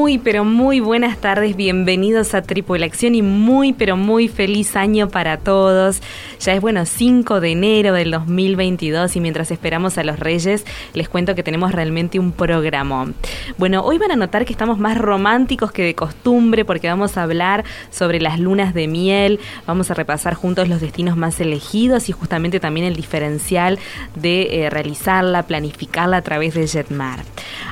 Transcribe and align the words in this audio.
Muy, 0.00 0.16
pero 0.16 0.46
muy 0.46 0.80
buenas 0.80 1.18
tardes, 1.18 1.54
bienvenidos 1.54 2.32
a 2.32 2.40
Tripulación 2.40 3.14
y 3.14 3.20
muy, 3.20 3.74
pero 3.74 3.98
muy 3.98 4.28
feliz 4.28 4.74
año 4.74 5.10
para 5.10 5.36
todos. 5.36 6.00
Ya 6.40 6.54
es 6.54 6.60
bueno, 6.62 6.86
5 6.86 7.38
de 7.38 7.50
enero 7.50 7.92
del 7.92 8.10
2022 8.10 9.14
y 9.16 9.20
mientras 9.20 9.50
esperamos 9.50 9.98
a 9.98 10.02
los 10.02 10.18
Reyes, 10.18 10.64
les 10.94 11.10
cuento 11.10 11.34
que 11.34 11.42
tenemos 11.42 11.72
realmente 11.72 12.18
un 12.18 12.32
programa. 12.32 13.12
Bueno, 13.58 13.82
hoy 13.82 13.98
van 13.98 14.10
a 14.10 14.16
notar 14.16 14.46
que 14.46 14.52
estamos 14.52 14.78
más 14.78 14.96
románticos 14.96 15.70
que 15.70 15.82
de 15.82 15.94
costumbre 15.94 16.64
porque 16.64 16.88
vamos 16.88 17.18
a 17.18 17.22
hablar 17.24 17.64
sobre 17.90 18.22
las 18.22 18.40
lunas 18.40 18.72
de 18.72 18.88
miel, 18.88 19.38
vamos 19.66 19.90
a 19.90 19.94
repasar 19.94 20.32
juntos 20.32 20.66
los 20.70 20.80
destinos 20.80 21.18
más 21.18 21.38
elegidos 21.40 22.08
y 22.08 22.12
justamente 22.12 22.58
también 22.58 22.86
el 22.86 22.96
diferencial 22.96 23.78
de 24.14 24.64
eh, 24.64 24.70
realizarla, 24.70 25.42
planificarla 25.42 26.16
a 26.16 26.22
través 26.22 26.54
de 26.54 26.66
Jetmar. 26.66 27.20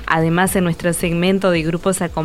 Además, 0.06 0.54
en 0.56 0.64
nuestro 0.64 0.92
segmento 0.92 1.50
de 1.50 1.62
grupos 1.62 2.02
acompañados 2.02 2.17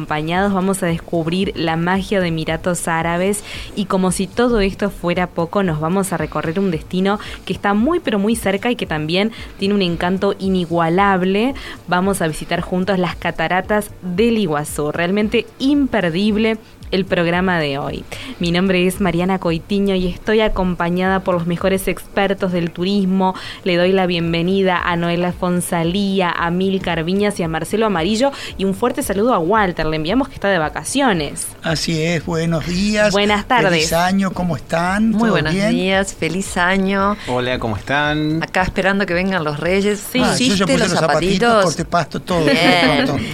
vamos 0.54 0.82
a 0.82 0.88
descubrir 0.88 1.54
la 1.56 1.76
magia 1.78 2.20
de 2.20 2.28
Emiratos 2.28 2.88
Árabes 2.88 3.44
y 3.76 3.86
como 3.86 4.12
si 4.12 4.28
todo 4.28 4.60
esto 4.60 4.90
fuera 4.90 5.28
poco, 5.28 5.62
nos 5.62 5.80
vamos 5.80 6.12
a 6.12 6.18
recorrer 6.18 6.60
un 6.60 6.72
destino 6.72 7.20
que 7.46 7.54
está 7.54 7.74
muy 7.74 8.00
pero 8.00 8.18
muy 8.18 8.36
cerca 8.36 8.72
y 8.72 8.76
que 8.76 8.88
también 8.88 9.32
tiene 9.60 9.76
un 9.76 9.82
encanto 9.82 10.36
inigualable. 10.40 11.54
Vamos 11.88 12.22
a 12.22 12.28
visitar 12.28 12.62
juntos 12.62 12.98
las 12.98 13.16
cataratas 13.16 13.92
del 14.02 14.38
Iguazú, 14.38 14.92
realmente 14.92 15.46
imperdible 15.60 16.58
el 16.92 17.06
programa 17.06 17.60
de 17.60 17.78
hoy. 17.78 18.04
Mi 18.40 18.52
nombre 18.52 18.86
es 18.88 19.02
Mariana 19.02 19.40
Coitiño 19.40 19.96
y 19.96 20.08
estoy 20.08 20.42
acompañada 20.42 21.22
por 21.22 21.36
los 21.36 21.48
mejores 21.48 21.88
expertos 21.88 22.52
del 22.52 22.72
turismo. 22.72 23.36
Le 23.64 23.78
doy 23.78 23.92
la 23.92 24.06
bienvenida 24.06 24.78
a 24.78 24.96
Noela 24.96 25.32
Fonsalía, 25.32 26.30
a 26.30 26.52
Mil 26.52 26.82
Carviñas 26.82 27.40
y 27.40 27.44
a 27.44 27.48
Marcelo 27.48 27.88
Amarillo 27.88 28.32
y 28.58 28.66
un 28.66 28.76
fuerte 28.76 29.04
saludo 29.04 29.34
a 29.34 29.40
Walter. 29.40 29.86
Le 29.86 29.96
enviamos 29.96 30.28
que 30.28 30.36
está 30.36 30.50
de 30.50 30.60
vacaciones. 30.60 31.48
Así 31.64 32.02
es, 32.02 32.26
buenos 32.26 32.66
días. 32.68 33.12
Buenas 33.12 33.48
tardes. 33.48 33.72
Feliz 33.72 33.94
año, 33.94 34.32
¿cómo 34.32 34.56
están? 34.56 35.12
Muy 35.12 35.30
buenos 35.30 35.54
días, 35.54 36.14
feliz 36.14 36.58
año. 36.58 37.18
Hola, 37.28 37.58
¿cómo 37.60 37.78
están? 37.78 38.44
Acá 38.44 38.62
esperando 38.62 39.06
que 39.06 39.14
vengan 39.14 39.44
los 39.44 39.60
reyes. 39.60 40.04
Sí, 40.12 40.22
ah, 40.24 40.36
yo 40.38 40.56
ya 40.56 40.66
puse 40.66 40.78
los, 40.78 41.00
zapatitos, 41.00 41.66
corte 41.66 41.86
pasto, 41.86 42.20
todo. 42.20 42.46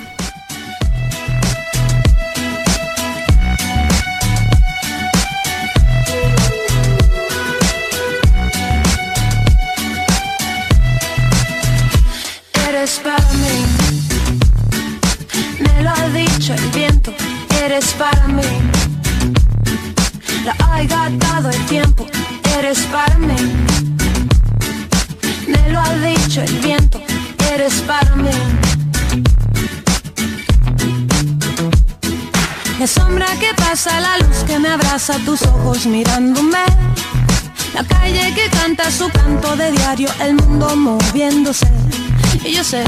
Eres 12.69 13.01
para 13.03 13.27
mí, 13.33 13.65
me 15.59 15.83
lo 15.83 15.89
ha 15.89 16.09
dicho 16.09 16.53
el 16.53 16.69
viento, 16.69 17.13
eres 17.61 17.93
para 17.93 18.27
mí. 18.29 18.41
La 20.45 20.55
ha 20.59 20.83
gastado 20.83 21.49
el 21.49 21.65
tiempo, 21.65 22.07
eres 22.57 22.79
para 22.91 23.17
mí. 23.17 23.35
Me 25.47 25.71
lo 25.71 25.79
ha 25.81 25.93
dicho 25.95 26.41
el 26.41 26.53
viento, 26.59 27.01
eres 27.55 27.75
para 27.87 28.15
mí. 28.15 28.29
La 32.79 32.87
sombra 32.87 33.27
que 33.39 33.53
pasa, 33.55 33.99
la 34.01 34.17
luz 34.17 34.37
que 34.45 34.59
me 34.59 34.69
abraza, 34.69 35.17
tus 35.25 35.41
ojos 35.43 35.85
mirándome. 35.85 36.65
La 37.73 37.83
calle 37.83 38.33
que 38.33 38.49
canta 38.49 38.91
su 38.91 39.09
canto 39.09 39.55
de 39.55 39.71
diario, 39.71 40.09
el 40.19 40.35
mundo 40.35 40.75
moviéndose. 40.75 41.67
Y 42.43 42.53
yo 42.53 42.63
sé 42.63 42.83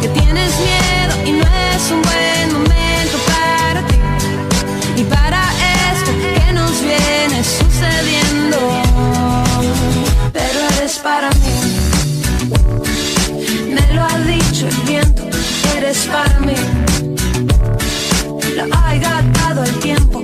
que 0.00 0.08
tienes 0.08 0.52
miedo 0.68 1.14
y 1.26 1.32
no 1.32 1.44
es 1.44 1.90
un 1.90 2.02
buen 2.02 2.52
momento 2.52 3.16
para 3.32 3.80
ti. 3.86 3.96
Y 4.96 5.04
para 5.04 5.42
esto 5.92 6.10
que 6.22 6.52
nos 6.52 6.72
viene 6.82 7.42
sucediendo. 7.42 8.58
Pero 10.32 10.58
eres 10.76 10.98
para 10.98 11.30
el 14.66 14.82
viento, 14.86 15.22
eres 15.76 16.06
para 16.06 16.40
mí. 16.40 16.54
Lo 18.56 18.74
ha 18.74 18.94
gastado 18.94 19.64
el 19.64 19.74
tiempo, 19.80 20.22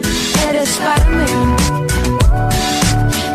eres 0.48 0.70
para 0.78 1.04
mí. 1.06 1.26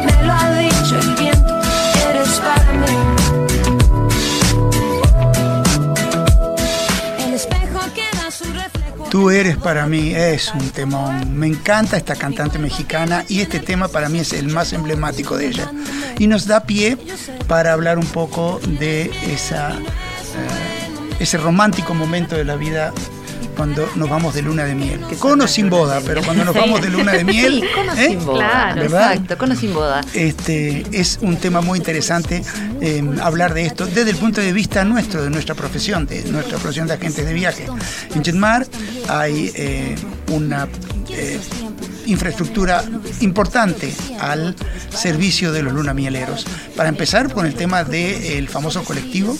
Me 0.05 0.23
lo 0.25 0.33
ha 0.33 0.51
dicho 0.57 0.99
el 0.99 1.15
viento, 1.15 1.61
eres 2.09 2.29
para 2.39 2.71
mí. 2.73 2.87
El 7.25 7.33
espejo 7.33 7.79
queda 7.93 8.31
su 8.31 8.45
reflejo. 8.45 9.03
Tú 9.09 9.29
eres 9.29 9.57
para 9.57 9.85
mí, 9.85 10.13
es 10.15 10.51
un 10.53 10.69
temón. 10.69 11.37
Me 11.37 11.47
encanta 11.47 11.97
esta 11.97 12.15
cantante 12.15 12.57
mexicana 12.57 13.25
y 13.27 13.41
este 13.41 13.59
tema 13.59 13.89
para 13.89 14.09
mí 14.09 14.19
es 14.19 14.33
el 14.33 14.47
más 14.47 14.73
emblemático 14.73 15.37
de 15.37 15.47
ella. 15.47 15.71
Y 16.17 16.27
nos 16.27 16.47
da 16.47 16.61
pie 16.61 16.97
para 17.47 17.73
hablar 17.73 17.99
un 17.99 18.07
poco 18.07 18.59
de 18.79 19.11
esa 19.31 19.77
ese 21.19 21.37
romántico 21.37 21.93
momento 21.93 22.35
de 22.35 22.45
la 22.45 22.55
vida 22.55 22.93
cuando 23.55 23.89
nos 23.95 24.09
vamos 24.09 24.33
de 24.33 24.41
luna 24.41 24.65
de 24.65 24.75
miel. 24.75 24.99
Con 25.19 25.41
o 25.41 25.47
sin 25.47 25.69
boda, 25.69 26.01
pero 26.05 26.21
cuando 26.21 26.43
nos 26.43 26.53
vamos 26.53 26.81
de 26.81 26.89
luna 26.89 27.13
de 27.13 27.23
miel. 27.23 27.61
Sí, 27.61 27.67
con 27.75 27.89
o 27.89 27.93
¿eh? 27.93 28.07
sin 28.09 28.25
boda. 28.25 28.37
Claro, 28.37 28.83
exacto, 28.83 29.37
con 29.37 29.51
o 29.51 29.55
sin 29.55 29.73
boda. 29.73 30.01
Este, 30.13 30.85
es 30.91 31.19
un 31.21 31.37
tema 31.37 31.61
muy 31.61 31.79
interesante 31.79 32.43
eh, 32.81 33.03
hablar 33.21 33.53
de 33.53 33.65
esto 33.65 33.85
desde 33.85 34.11
el 34.11 34.17
punto 34.17 34.41
de 34.41 34.51
vista 34.53 34.83
nuestro, 34.83 35.23
de 35.23 35.29
nuestra 35.29 35.55
profesión, 35.55 36.05
de 36.05 36.23
nuestra 36.25 36.57
profesión 36.57 36.87
de 36.87 36.93
agentes 36.93 37.25
de 37.25 37.33
viaje. 37.33 37.65
En 38.13 38.23
Jetmar 38.23 38.67
hay 39.07 39.51
eh, 39.55 39.95
una 40.31 40.67
infraestructura 42.05 42.83
importante 43.21 43.93
al 44.19 44.55
servicio 44.89 45.51
de 45.51 45.63
los 45.63 45.73
lunamieleros. 45.73 46.45
Para 46.75 46.89
empezar 46.89 47.31
con 47.33 47.45
el 47.45 47.55
tema 47.55 47.83
del 47.83 48.47
famoso 48.47 48.83
colectivo, 48.83 49.35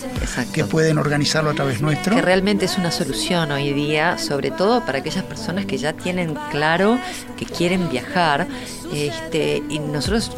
que 0.54 0.64
pueden 0.64 0.98
organizarlo 0.98 1.52
a 1.52 1.54
través 1.54 1.82
nuestro. 1.82 2.16
Que 2.16 2.22
realmente 2.22 2.66
es 2.66 2.78
una 2.78 2.92
solución 2.92 3.52
hoy 3.52 3.74
día, 3.74 4.18
sobre 4.18 4.52
todo 4.52 4.86
para 4.86 5.00
aquellas 5.00 5.24
personas 5.24 5.66
que 5.66 5.78
ya 5.78 5.94
tienen 5.94 6.36
claro 6.52 7.00
que 7.38 7.46
quieren 7.46 7.90
viajar. 7.90 8.48
Este, 8.94 9.64
y 9.70 9.80
nosotros 9.80 10.32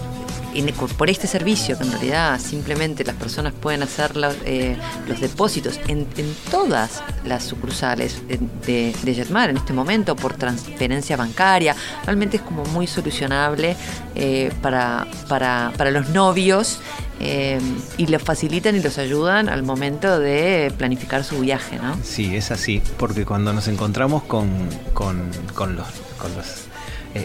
por 0.97 1.09
este 1.09 1.27
servicio, 1.27 1.77
que 1.77 1.83
en 1.83 1.91
realidad 1.91 2.39
simplemente 2.39 3.03
las 3.03 3.15
personas 3.15 3.53
pueden 3.53 3.83
hacer 3.83 4.11
eh, 4.45 4.75
los 5.07 5.19
depósitos 5.19 5.79
en, 5.87 6.07
todas 6.51 7.03
las 7.25 7.43
sucursales 7.43 8.21
de, 8.27 8.93
de 9.03 9.13
Jetmar 9.13 9.49
en 9.49 9.57
este 9.57 9.73
momento 9.73 10.15
por 10.15 10.33
transferencia 10.33 11.17
bancaria, 11.17 11.75
realmente 12.05 12.37
es 12.37 12.43
como 12.43 12.63
muy 12.65 12.87
solucionable 12.87 13.75
eh, 14.15 14.51
para, 14.61 15.07
para, 15.27 15.71
para 15.77 15.91
los 15.91 16.09
novios 16.09 16.79
eh, 17.19 17.59
y 17.97 18.07
los 18.07 18.21
facilitan 18.21 18.75
y 18.75 18.81
los 18.81 18.97
ayudan 18.97 19.49
al 19.49 19.63
momento 19.63 20.19
de 20.19 20.71
planificar 20.77 21.23
su 21.23 21.39
viaje, 21.39 21.77
¿no? 21.77 21.97
Sí, 22.03 22.35
es 22.35 22.51
así, 22.51 22.81
porque 22.97 23.25
cuando 23.25 23.53
nos 23.53 23.67
encontramos 23.67 24.23
con, 24.23 24.49
con, 24.93 25.29
con 25.55 25.75
los, 25.75 25.87
los 26.35 26.66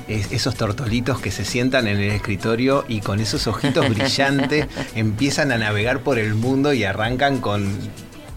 esos 0.08 0.54
tortolitos 0.54 1.20
que 1.20 1.30
se 1.30 1.44
sientan 1.44 1.88
en 1.88 1.98
el 1.98 2.10
escritorio 2.12 2.84
y 2.88 3.00
con 3.00 3.20
esos 3.20 3.46
ojitos 3.46 3.88
brillantes 3.88 4.66
empiezan 4.94 5.52
a 5.52 5.58
navegar 5.58 6.00
por 6.00 6.18
el 6.18 6.34
mundo 6.34 6.72
y 6.72 6.84
arrancan 6.84 7.40
con 7.40 7.68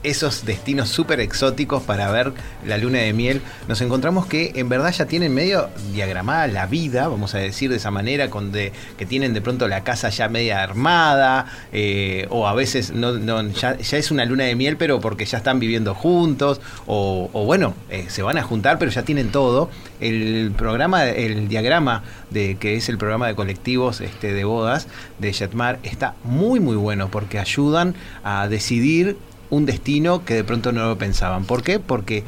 esos 0.05 0.45
destinos 0.45 0.89
súper 0.89 1.19
exóticos 1.19 1.83
para 1.83 2.11
ver 2.11 2.33
la 2.65 2.77
luna 2.77 2.99
de 2.99 3.13
miel, 3.13 3.41
nos 3.67 3.81
encontramos 3.81 4.25
que 4.27 4.51
en 4.55 4.69
verdad 4.69 4.91
ya 4.91 5.05
tienen 5.05 5.33
medio 5.33 5.69
diagramada 5.93 6.47
la 6.47 6.67
vida, 6.67 7.07
vamos 7.07 7.33
a 7.35 7.39
decir 7.39 7.69
de 7.69 7.77
esa 7.77 7.91
manera, 7.91 8.29
con 8.29 8.51
de, 8.51 8.71
que 8.97 9.05
tienen 9.05 9.33
de 9.33 9.41
pronto 9.41 9.67
la 9.67 9.83
casa 9.83 10.09
ya 10.09 10.29
media 10.29 10.61
armada, 10.61 11.47
eh, 11.71 12.27
o 12.29 12.47
a 12.47 12.53
veces 12.53 12.91
no, 12.91 13.41
ya, 13.49 13.77
es 13.79 14.11
una 14.11 14.25
luna 14.25 14.45
de 14.45 14.55
miel, 14.55 14.77
pero 14.77 14.99
porque 15.01 15.25
ya 15.25 15.39
están 15.39 15.59
viviendo 15.59 15.95
juntos, 15.95 16.61
o, 16.85 17.29
bueno, 17.45 17.73
eh, 17.89 18.05
se 18.09 18.21
van 18.21 18.37
a 18.37 18.43
juntar, 18.43 18.77
pero 18.77 18.91
ya 18.91 19.03
tienen 19.03 19.31
todo. 19.31 19.69
El 19.99 20.53
programa, 20.55 21.05
el 21.05 21.47
diagrama 21.47 22.03
de 22.29 22.57
que 22.57 22.75
es 22.75 22.89
el 22.89 22.97
programa 22.97 23.27
de 23.27 23.35
colectivos 23.35 24.01
este, 24.01 24.33
de 24.33 24.43
bodas 24.43 24.87
de 25.19 25.31
Jetmar 25.33 25.79
está 25.83 26.15
muy 26.23 26.59
muy 26.59 26.75
bueno 26.75 27.09
porque 27.09 27.39
ayudan 27.39 27.95
a 28.23 28.47
decidir 28.47 29.17
un 29.49 29.65
destino 29.65 30.25
que 30.25 30.35
de 30.35 30.43
pronto 30.43 30.71
no 30.71 30.87
lo 30.87 30.97
pensaban. 30.97 31.45
¿Por 31.45 31.63
qué? 31.63 31.79
Porque 31.79 32.23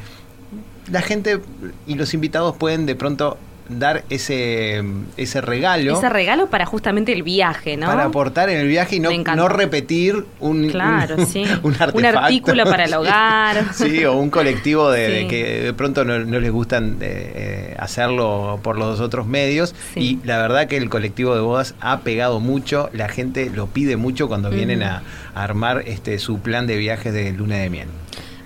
la 0.90 1.02
gente 1.02 1.40
y 1.86 1.94
los 1.94 2.14
invitados 2.14 2.56
pueden 2.56 2.86
de 2.86 2.94
pronto 2.94 3.38
dar 3.68 4.04
ese, 4.10 4.82
ese 5.16 5.40
regalo. 5.40 5.96
Ese 5.96 6.08
regalo 6.08 6.48
para 6.48 6.66
justamente 6.66 7.12
el 7.12 7.22
viaje, 7.22 7.76
¿no? 7.76 7.86
Para 7.86 8.04
aportar 8.04 8.48
en 8.50 8.58
el 8.58 8.68
viaje 8.68 8.96
y 8.96 9.00
no, 9.00 9.10
no 9.10 9.48
repetir 9.48 10.24
un, 10.40 10.68
claro, 10.70 11.16
un, 11.16 11.26
sí. 11.26 11.44
un, 11.62 11.74
artículo 11.80 12.64
para 12.64 12.84
el 12.84 12.94
hogar. 12.94 13.74
Sí, 13.74 14.04
o 14.04 14.14
un 14.14 14.30
colectivo 14.30 14.90
de, 14.90 15.26
que 15.28 15.62
de 15.62 15.72
pronto 15.72 16.04
no, 16.04 16.18
les 16.18 16.50
gustan 16.50 16.96
eh, 17.00 17.74
hacerlo 17.78 18.60
por 18.62 18.78
los 18.78 19.00
otros 19.00 19.26
medios. 19.26 19.74
Y 19.94 20.18
la 20.24 20.38
verdad 20.38 20.66
que 20.66 20.76
el 20.76 20.88
colectivo 20.88 21.34
de 21.34 21.40
bodas 21.40 21.74
ha 21.80 22.00
pegado 22.00 22.40
mucho, 22.40 22.90
la 22.92 23.08
gente 23.08 23.50
lo 23.50 23.66
pide 23.66 23.96
mucho 23.96 24.28
cuando 24.28 24.50
vienen 24.50 24.82
a, 24.82 25.02
a 25.34 25.42
armar 25.42 25.82
este 25.86 26.18
su 26.18 26.40
plan 26.40 26.66
de 26.66 26.76
viajes 26.76 27.12
de 27.12 27.32
luna 27.32 27.56
de 27.56 27.70
miel. 27.70 27.88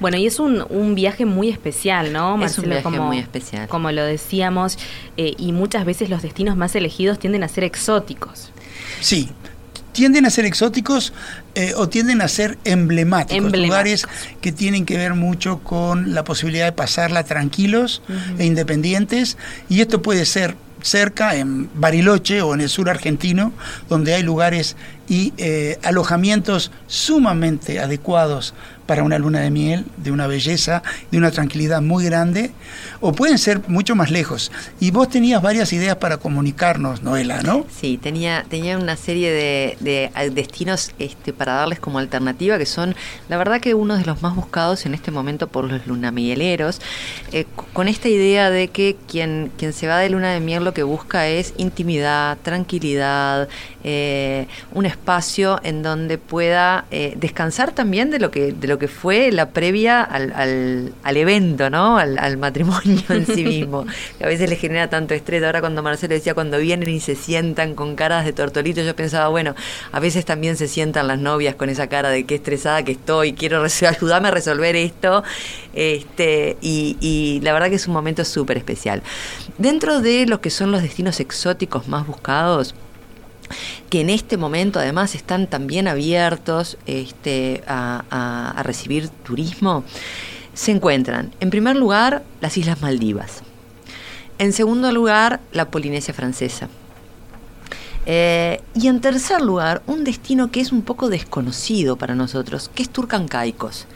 Bueno, 0.03 0.17
y 0.17 0.27
es 0.27 0.41
un, 0.41 0.67
un 0.69 0.97
viaje 0.97 1.25
muy 1.25 1.49
especial, 1.49 2.13
¿no, 2.13 2.37
Marcelo? 2.37 2.51
Es 2.51 2.59
un 2.59 2.71
viaje 2.71 2.83
como, 2.83 3.07
muy 3.07 3.19
especial. 3.19 3.69
Como 3.69 3.93
lo 3.93 4.05
decíamos, 4.05 4.77
eh, 5.17 5.35
y 5.39 5.53
muchas 5.53 5.85
veces 5.85 6.11
los 6.11 6.23
destinos 6.23 6.57
más 6.57 6.75
elegidos 6.75 7.21
tienden 7.21 7.45
a 7.45 7.49
ser 7.49 7.63
exóticos. 7.63 8.51
Sí, 9.01 9.31
tienden 9.93 10.27
a 10.27 10.31
ser 10.31 10.45
exóticos 10.45 11.13
eh, 11.55 11.75
o 11.77 11.89
tienden 11.89 12.21
a 12.21 12.27
ser 12.27 12.59
emblemáticos, 12.65 13.53
lugares 13.53 14.05
que 14.41 14.51
tienen 14.51 14.87
que 14.87 14.97
ver 14.97 15.15
mucho 15.15 15.61
con 15.61 16.15
la 16.15 16.25
posibilidad 16.25 16.65
de 16.65 16.73
pasarla 16.73 17.23
tranquilos 17.23 18.03
e 18.39 18.45
independientes 18.45 19.39
y 19.69 19.83
esto 19.83 20.03
puede 20.03 20.27
ser 20.27 20.57
cerca 20.83 21.37
en 21.37 21.71
Bariloche 21.75 22.43
o 22.43 22.55
en 22.55 22.61
el 22.61 22.69
sur 22.69 22.91
argentino 22.91 23.53
donde 23.89 24.15
hay 24.15 24.23
lugares 24.23 24.77
y 25.09 25.33
eh, 25.37 25.79
alojamientos 25.83 26.73
sumamente 26.87 27.79
adecuados 27.79 28.55
para 28.87 29.03
una 29.03 29.19
luna 29.19 29.41
de 29.41 29.51
miel, 29.51 29.85
de 29.97 30.11
una 30.11 30.27
belleza, 30.27 30.83
de 31.11 31.19
una 31.19 31.31
tranquilidad 31.31 31.83
muy 31.83 32.05
grande, 32.05 32.51
o 33.01 33.13
pueden 33.13 33.39
ser 33.39 33.61
mucho 33.69 33.95
más 33.95 34.11
lejos. 34.11 34.53
Y 34.81 34.91
vos 34.91 35.09
tenías 35.09 35.43
varias 35.43 35.73
ideas 35.73 35.97
para 35.97 36.17
comunicarnos, 36.17 37.03
Noela, 37.03 37.43
¿no? 37.43 37.67
Sí, 37.71 37.99
tenía, 37.99 38.45
tenía 38.49 38.79
una 38.79 38.97
serie 38.97 39.31
de, 39.33 40.11
destinos 40.33 40.93
este, 40.99 41.33
para 41.33 41.55
darles 41.55 41.81
como 41.81 41.99
alternativa, 41.99 42.59
que 42.59 42.67
son, 42.67 42.95
la 43.29 43.37
verdad 43.37 43.61
que 43.61 43.75
uno 43.75 43.97
de 43.97 44.05
los 44.05 44.23
más 44.23 44.35
buscados 44.35 44.87
en 44.87 44.95
este 44.95 45.11
momento 45.11 45.49
por 45.49 45.65
los 45.65 45.87
lunamieleros, 45.87 46.81
eh, 47.33 47.47
con 47.73 47.89
esta 47.89 48.09
idea 48.09 48.51
de 48.51 48.69
que 48.69 48.97
quien, 49.09 49.53
quien 49.57 49.73
se 49.73 49.87
va 49.87 49.99
de 49.99 50.11
luna 50.11 50.33
de 50.33 50.41
miel 50.41 50.65
lo 50.65 50.75
que 50.75 50.83
busca 50.83 51.29
es 51.29 51.55
intimidad, 51.57 52.39
tranquilidad, 52.43 53.49
eh, 53.85 54.47
un 54.75 54.87
espacio 54.87 55.61
en 55.65 55.83
donde 55.83 56.19
pueda 56.19 56.85
eh, 56.91 57.15
descansar 57.17 57.73
también 57.73 58.11
de 58.11 58.21
lo 58.21 58.31
que 58.31 58.53
de 58.53 58.69
lo 58.69 58.79
que 58.79 58.87
fue 58.87 59.33
la 59.33 59.51
previa 59.51 60.03
al, 60.03 60.33
al, 61.03 61.17
evento, 61.17 61.69
¿no? 61.69 61.99
Al, 61.99 62.37
matrimonio 62.37 63.03
en 63.09 63.27
sí 63.27 63.45
mismo. 63.45 63.85
Que 64.19 64.25
a 64.25 64.29
veces 64.29 64.49
le 64.49 64.57
genera 64.57 64.89
tanto 64.89 65.15
estrés. 65.15 65.43
Ahora 65.43 65.61
cuando 65.61 65.83
Marcelo 65.83 66.15
decía 66.15 66.35
cuando 66.35 66.59
vienen 66.59 66.89
y 66.89 67.01
se 67.01 67.17
sientan 67.17 67.75
con 67.75 67.97
caras 67.97 68.25
de 68.25 68.33
tortolito, 68.33 68.83
yo 68.83 68.95
pensaba, 68.95 69.29
bueno, 69.29 69.55
a 69.91 70.01
veces 70.01 70.25
también 70.25 70.57
se 70.57 70.69
sientan 70.69 71.09
las 71.09 71.19
novias 71.19 71.57
con 71.57 71.69
esa 71.69 71.89
cara 71.89 72.11
de 72.11 72.25
qué 72.25 72.37
estresada 72.37 72.85
que 72.85 72.93
estoy, 72.93 73.33
quiero 73.33 73.65
ayudarme 73.65 74.29
a 74.29 74.31
resolver 74.31 74.77
esto. 74.77 75.25
Este, 75.75 76.57
y, 76.61 76.97
y 77.01 77.41
la 77.43 77.53
verdad 77.53 77.69
que 77.69 77.77
es 77.77 77.87
un 77.89 77.95
momento 77.95 78.25
súper 78.25 78.59
especial. 78.59 79.03
Dentro 79.59 80.01
de 80.01 80.27
lo 80.27 80.41
que 80.41 80.51
son 80.51 80.71
los 80.71 80.83
destinos 80.83 81.21
exóticos 81.21 81.89
más 81.89 82.07
buscados, 82.07 82.75
que 83.91 84.01
en 84.01 84.11
este 84.11 84.37
momento 84.37 84.79
además 84.79 85.15
están 85.15 85.47
también 85.47 85.89
abiertos 85.89 86.79
este, 86.87 87.63
a, 87.67 88.61
recibir 88.63 89.09
turismo, 89.09 89.85
se 90.55 90.71
encuentran, 90.73 91.33
en 91.41 91.51
primer 91.51 91.77
lugar, 91.77 92.23
las 92.41 92.57
Islas 92.57 92.81
Maldivas. 92.81 93.43
En 94.39 94.53
segundo 94.53 94.93
lugar, 94.93 95.41
la 95.53 95.71
Polinesia 95.71 96.13
Francesa. 96.13 96.69
Eh, 98.05 98.61
y 98.75 98.89
en 98.89 99.01
tercer 99.01 99.41
lugar, 99.41 99.83
un 99.87 100.05
destino 100.05 100.51
que 100.51 100.61
es 100.61 100.73
un 100.73 100.83
poco 100.83 101.09
desconocido 101.09 101.97
para 101.97 102.15
nosotros, 102.15 102.71
que 102.75 102.83
es 102.83 102.91
Turcancaicos, 102.91 103.87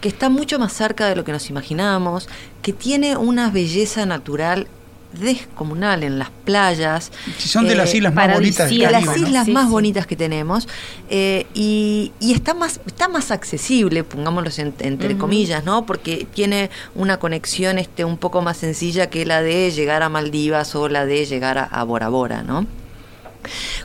que 0.00 0.08
está 0.08 0.28
mucho 0.28 0.58
más 0.58 0.72
cerca 0.72 1.08
de 1.08 1.16
lo 1.16 1.24
que 1.24 1.32
nos 1.32 1.50
imaginamos, 1.50 2.28
que 2.62 2.72
tiene 2.72 3.16
una 3.16 3.50
belleza 3.50 4.06
natural 4.06 4.68
descomunal 5.12 6.02
en 6.02 6.18
las 6.18 6.30
playas. 6.44 7.10
son 7.38 7.66
de 7.66 7.74
las 7.74 7.92
eh, 7.94 7.98
islas 7.98 8.14
más 8.14 8.34
bonitas 8.34 8.70
de 8.70 8.90
las 8.90 9.16
islas 9.16 9.48
más 9.48 9.68
bonitas 9.70 10.06
que 10.06 10.16
tenemos. 10.16 10.68
Eh, 11.08 11.46
y, 11.54 12.12
está 12.20 12.54
más 12.54 12.80
está 12.86 13.08
más 13.08 13.30
accesible, 13.30 14.04
pongámoslo 14.04 14.50
entre 14.80 15.16
comillas, 15.16 15.64
¿no? 15.64 15.86
Porque 15.86 16.26
tiene 16.32 16.70
una 16.94 17.18
conexión 17.18 17.78
este 17.78 18.04
un 18.04 18.18
poco 18.18 18.42
más 18.42 18.58
sencilla 18.58 19.08
que 19.08 19.24
la 19.24 19.42
de 19.42 19.70
llegar 19.70 20.02
a 20.02 20.08
Maldivas 20.08 20.74
o 20.74 20.88
la 20.88 21.06
de 21.06 21.24
llegar 21.24 21.68
a, 21.70 21.84
Bora 21.84 22.08
Bora, 22.08 22.42
¿no? 22.42 22.66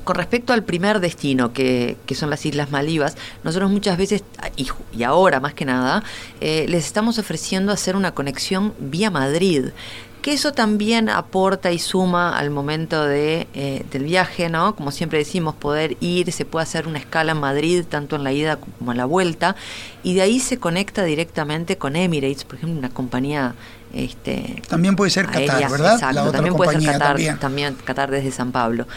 Con 0.03 0.15
respecto 0.15 0.51
al 0.51 0.63
primer 0.63 0.99
destino, 0.99 1.53
que, 1.53 1.95
que, 2.05 2.15
son 2.15 2.29
las 2.29 2.45
Islas 2.45 2.71
Maldivas, 2.71 3.15
nosotros 3.43 3.71
muchas 3.71 3.97
veces, 3.97 4.24
y, 4.57 4.67
y 4.91 5.03
ahora 5.03 5.39
más 5.39 5.53
que 5.53 5.63
nada, 5.63 6.03
eh, 6.41 6.65
les 6.67 6.86
estamos 6.86 7.17
ofreciendo 7.17 7.71
hacer 7.71 7.95
una 7.95 8.13
conexión 8.13 8.74
vía 8.79 9.09
Madrid 9.09 9.67
que 10.24 10.32
eso 10.32 10.53
también 10.53 11.10
aporta 11.10 11.72
y 11.74 11.80
suma 11.80 12.38
al 12.38 12.50
momento 12.50 13.06
de, 13.06 13.46
eh, 13.53 13.86
del 13.92 14.06
viaje, 14.06 14.48
¿no? 14.48 14.74
Como 14.74 14.89
siempre 14.92 15.20
decimos, 15.20 15.53
poder 15.53 15.98
ir, 16.00 16.32
se 16.32 16.46
puede 16.46 16.63
hacer 16.63 16.88
una 16.88 16.98
escala 16.98 17.34
en 17.34 17.39
Madrid, 17.39 17.84
tanto 17.88 18.15
en 18.15 18.24
la 18.24 18.32
ida 18.32 18.56
como 18.56 18.94
en 18.94 18.98
la 18.98 19.06
vuelta, 19.06 19.58
y 20.01 20.15
de 20.15 20.22
ahí 20.22 20.39
se 20.39 20.58
conecta 20.58 21.03
directamente 21.03 21.77
con 21.77 21.98
Emirates, 21.98 22.46
por 22.46 22.56
ejemplo, 22.56 22.80
una 22.80 22.89
compañía 22.89 23.53
este, 23.94 24.63
también 24.68 24.96
puede 24.96 25.12
ser 25.12 25.27
Qatar, 25.27 25.70
¿verdad? 25.70 25.94
Exacto, 25.94 26.32
también 26.32 26.56
puede 26.56 26.72
ser 26.80 26.84
Qatar, 26.84 27.38
también. 27.38 27.75
Qatar 27.75 28.10
desde 28.10 28.32
San 28.32 28.51
Pablo. 28.51 28.88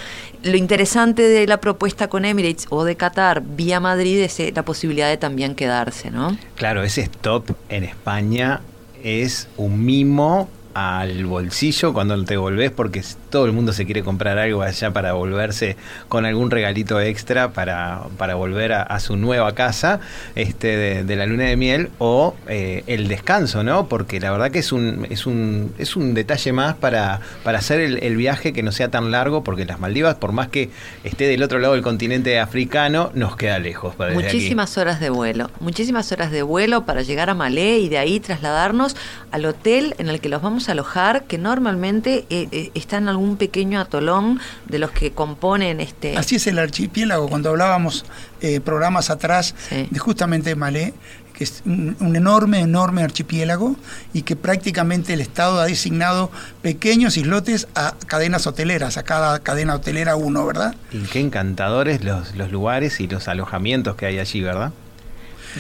Lo 0.43 0.57
interesante 0.57 1.23
de 1.23 1.47
la 1.47 1.61
propuesta 1.61 2.09
con 2.09 2.25
Emirates 2.25 2.67
o 2.71 2.85
de 2.85 2.97
Qatar 2.97 3.43
vía 3.43 3.79
Madrid 3.79 4.19
es 4.21 4.41
eh, 4.41 4.53
la 4.57 4.63
posibilidad 4.63 5.09
de 5.09 5.19
también 5.19 5.55
quedarse, 5.55 6.11
¿no? 6.11 6.39
Claro, 6.55 6.83
ese 6.83 7.03
stop 7.03 7.51
en 7.69 7.85
España 7.85 8.63
es 9.03 9.49
un 9.59 9.85
mimo 9.85 10.49
al 10.77 11.25
bolsillo 11.25 11.95
cuando 11.95 12.23
te 12.27 12.37
volvés 12.37 12.71
porque 12.71 13.03
todo 13.31 13.47
el 13.47 13.53
mundo 13.53 13.73
se 13.73 13.87
quiere 13.87 14.03
comprar 14.03 14.37
algo 14.37 14.61
allá 14.61 14.91
para 14.91 15.15
volverse 15.15 15.75
con 16.11 16.27
algún 16.27 16.51
regalito 16.51 17.01
extra 17.01 17.55
para, 17.55 18.03
para 18.19 18.35
volver 18.35 18.75
a, 18.75 19.01
su 19.01 19.17
nueva 19.17 19.55
casa 19.55 20.01
este, 20.35 21.03
de, 21.03 21.17
la 21.17 21.25
luna 21.25 21.45
de 21.45 21.57
miel 21.57 21.89
o 21.97 22.35
eh, 22.47 22.85
el 22.89 23.09
descanso, 23.09 23.63
¿no? 23.63 23.89
Porque 23.89 24.21
la 24.21 24.31
verdad 24.31 24.51
que 24.51 24.59
es 24.59 24.71
un, 24.71 25.07
es 25.09 25.25
un, 25.25 25.73
es 25.79 25.97
un 25.97 26.13
detalle 26.13 26.53
más 26.53 26.75
para, 26.75 27.21
para 27.43 27.59
hacer 27.59 27.81
el, 27.81 28.17
viaje 28.17 28.53
que 28.53 28.63
no 28.63 28.71
sea 28.71 28.91
tan 28.91 29.11
largo 29.11 29.43
porque 29.45 29.65
las 29.65 29.81
Maldivas, 29.81 30.17
por 30.17 30.33
más 30.33 30.49
que 30.49 30.69
esté 31.05 31.27
del 31.27 31.43
otro 31.43 31.59
lado 31.59 31.73
del 31.73 31.83
continente 31.83 32.39
africano, 32.39 33.11
nos 33.15 33.37
queda 33.37 33.59
lejos. 33.59 33.95
muchísimas 34.13 34.77
horas 34.77 35.01
de 35.01 35.09
vuelo, 35.09 35.51
muchísimas 35.61 36.13
horas 36.13 36.31
de 36.31 36.43
vuelo 36.43 36.85
para 36.85 37.01
llegar 37.01 37.31
a 37.31 37.35
Malé 37.35 37.79
y 37.79 37.89
de 37.89 37.97
ahí 37.97 38.21
trasladarnos 38.21 38.95
al 39.31 39.47
hotel 39.47 39.95
en 39.97 40.09
el 40.11 40.21
que 40.21 40.29
los 40.29 40.43
vamos 40.43 40.66
podemos 40.67 40.69
alojar 40.69 41.25
que 41.25 41.39
normalmente 41.39 42.27
eh, 42.31 42.49
eh, 42.51 42.71
está 42.75 42.97
en 42.99 43.09
algún 43.09 43.37
pequeño 43.37 43.81
atolón 43.81 44.41
de 44.67 44.79
los 44.79 44.91
que 44.91 45.13
componen 45.13 45.81
este... 45.81 46.17
Así 46.17 46.37
es 46.37 46.47
el 46.47 46.59
archipiélago, 46.59 47.29
cuando 47.29 47.51
hablábamos 47.51 48.05
eh, 48.41 48.61
programas 48.61 49.11
atrás 49.11 49.55
Sí. 49.69 49.89
de 49.91 49.99
justamente 49.99 50.55
Malé, 50.57 50.93
que 51.35 51.45
es 51.45 51.63
un, 51.67 51.97
un 52.01 52.17
enorme, 52.17 52.61
enorme 52.61 53.03
archipiélago 53.03 53.77
y 54.15 54.23
que 54.23 54.37
prácticamente 54.37 55.13
el 55.13 55.21
Estado 55.21 55.61
ha 55.61 55.67
designado 55.67 56.31
pequeños 56.63 57.17
islotes 57.17 57.69
a 57.75 57.95
cadenas 58.07 58.47
hoteleras, 58.47 58.97
a 58.97 59.03
cada 59.03 59.39
cadena 59.41 59.75
hotelera 59.75 60.17
uno, 60.17 60.47
¿verdad? 60.47 60.75
Y 60.93 61.01
qué 61.03 61.21
encantadores 61.21 62.03
los, 62.05 62.35
los 62.35 62.51
lugares 62.51 63.01
y 63.01 63.07
los 63.07 63.29
alojamientos 63.29 63.97
que 63.97 64.07
hay 64.07 64.19
allí, 64.19 64.41
¿verdad? 64.41 64.73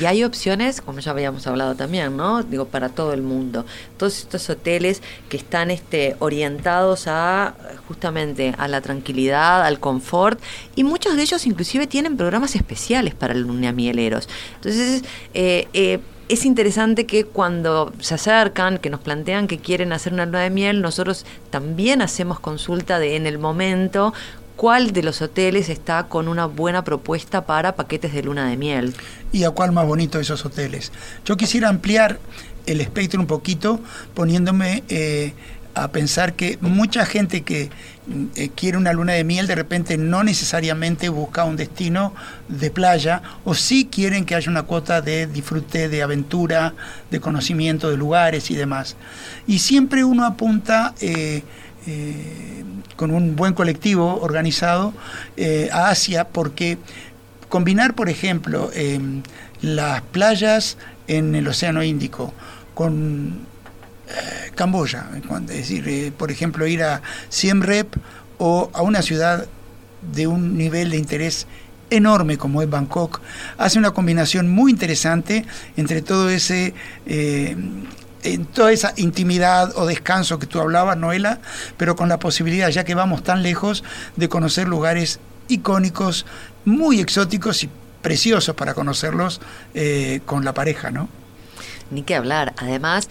Y 0.00 0.04
hay 0.04 0.24
opciones, 0.24 0.80
como 0.80 1.00
ya 1.00 1.12
habíamos 1.12 1.46
hablado 1.46 1.74
también, 1.74 2.16
¿no? 2.16 2.42
Digo, 2.42 2.66
para 2.66 2.90
todo 2.90 3.12
el 3.12 3.22
mundo. 3.22 3.64
Todos 3.96 4.18
estos 4.18 4.48
hoteles 4.50 5.02
que 5.28 5.36
están 5.36 5.70
este, 5.70 6.16
orientados 6.18 7.06
a 7.06 7.54
justamente 7.88 8.54
a 8.58 8.68
la 8.68 8.80
tranquilidad, 8.80 9.64
al 9.64 9.80
confort, 9.80 10.40
y 10.74 10.84
muchos 10.84 11.16
de 11.16 11.22
ellos 11.22 11.46
inclusive 11.46 11.86
tienen 11.86 12.16
programas 12.16 12.54
especiales 12.56 13.14
para 13.14 13.34
los 13.34 13.46
lunamieleros. 13.46 14.28
Entonces, 14.56 15.02
eh, 15.34 15.68
eh, 15.72 16.00
es 16.28 16.44
interesante 16.44 17.06
que 17.06 17.24
cuando 17.24 17.92
se 18.00 18.14
acercan, 18.14 18.78
que 18.78 18.90
nos 18.90 19.00
plantean 19.00 19.46
que 19.46 19.58
quieren 19.58 19.92
hacer 19.92 20.12
una 20.12 20.26
luna 20.26 20.40
de 20.40 20.50
miel, 20.50 20.82
nosotros 20.82 21.24
también 21.50 22.02
hacemos 22.02 22.40
consulta 22.40 22.98
de 22.98 23.16
en 23.16 23.26
el 23.26 23.38
momento 23.38 24.12
cuál 24.56 24.92
de 24.92 25.02
los 25.02 25.22
hoteles 25.22 25.68
está 25.68 26.04
con 26.04 26.28
una 26.28 26.46
buena 26.46 26.82
propuesta 26.82 27.44
para 27.46 27.76
paquetes 27.76 28.12
de 28.12 28.22
luna 28.22 28.48
de 28.48 28.56
miel. 28.56 28.94
y 29.32 29.44
a 29.44 29.50
cuál 29.50 29.72
más 29.72 29.86
bonito 29.86 30.18
esos 30.18 30.44
hoteles. 30.44 30.92
Yo 31.24 31.36
quisiera 31.36 31.68
ampliar 31.68 32.18
el 32.64 32.80
espectro 32.80 33.20
un 33.20 33.26
poquito 33.26 33.80
poniéndome 34.14 34.82
eh, 34.88 35.34
a 35.74 35.88
pensar 35.88 36.32
que 36.32 36.56
mucha 36.62 37.04
gente 37.04 37.42
que 37.42 37.68
mm, 38.06 38.24
eh, 38.34 38.50
quiere 38.54 38.78
una 38.78 38.94
luna 38.94 39.12
de 39.12 39.24
miel 39.24 39.46
de 39.46 39.54
repente 39.54 39.98
no 39.98 40.24
necesariamente 40.24 41.10
busca 41.10 41.44
un 41.44 41.56
destino 41.56 42.14
de 42.48 42.70
playa 42.70 43.20
o 43.44 43.54
sí 43.54 43.88
quieren 43.90 44.24
que 44.24 44.34
haya 44.34 44.50
una 44.50 44.62
cuota 44.62 45.02
de 45.02 45.26
disfrute, 45.26 45.90
de 45.90 46.02
aventura, 46.02 46.72
de 47.10 47.20
conocimiento 47.20 47.90
de 47.90 47.98
lugares 47.98 48.50
y 48.50 48.54
demás. 48.54 48.96
Y 49.46 49.58
siempre 49.58 50.02
uno 50.02 50.24
apunta... 50.24 50.94
eh, 51.00 51.42
eh, 51.86 52.64
con 52.96 53.10
un 53.10 53.36
buen 53.36 53.54
colectivo 53.54 54.20
organizado 54.20 54.92
eh, 55.36 55.68
a 55.72 55.90
Asia 55.90 56.28
porque 56.28 56.78
combinar, 57.48 57.94
por 57.94 58.08
ejemplo, 58.08 58.70
eh, 58.74 59.00
las 59.62 60.02
playas 60.02 60.76
en 61.06 61.34
el 61.34 61.46
Océano 61.48 61.82
Índico 61.82 62.32
con 62.74 63.46
eh, 64.08 64.50
Camboya, 64.54 65.06
es 65.14 65.46
decir, 65.46 65.88
eh, 65.88 66.12
por 66.16 66.30
ejemplo, 66.30 66.66
ir 66.66 66.82
a 66.82 67.02
Siem 67.28 67.62
Reap 67.62 67.94
o 68.38 68.70
a 68.72 68.82
una 68.82 69.02
ciudad 69.02 69.46
de 70.12 70.26
un 70.26 70.56
nivel 70.56 70.90
de 70.90 70.98
interés 70.98 71.46
enorme 71.88 72.36
como 72.36 72.62
es 72.62 72.68
Bangkok, 72.68 73.20
hace 73.58 73.78
una 73.78 73.92
combinación 73.92 74.48
muy 74.48 74.72
interesante 74.72 75.44
entre 75.76 76.02
todo 76.02 76.30
ese... 76.30 76.74
en 78.26 78.46
toda 78.46 78.72
esa 78.72 78.92
intimidad 78.96 79.72
o 79.76 79.86
descanso 79.86 80.38
que 80.38 80.46
tú 80.46 80.60
hablabas, 80.60 80.96
Noela, 80.96 81.40
pero 81.76 81.96
con 81.96 82.08
la 82.08 82.18
posibilidad, 82.18 82.68
ya 82.68 82.84
que 82.84 82.94
vamos 82.94 83.22
tan 83.22 83.42
lejos, 83.42 83.84
de 84.16 84.28
conocer 84.28 84.68
lugares 84.68 85.20
icónicos, 85.48 86.26
muy 86.64 87.00
exóticos 87.00 87.62
y 87.62 87.70
preciosos 88.02 88.54
para 88.54 88.74
conocerlos 88.74 89.40
eh, 89.74 90.20
con 90.26 90.44
la 90.44 90.54
pareja, 90.54 90.90
¿no? 90.90 91.08
Ni 91.90 92.02
que 92.02 92.16
hablar. 92.16 92.52
Además, 92.56 93.08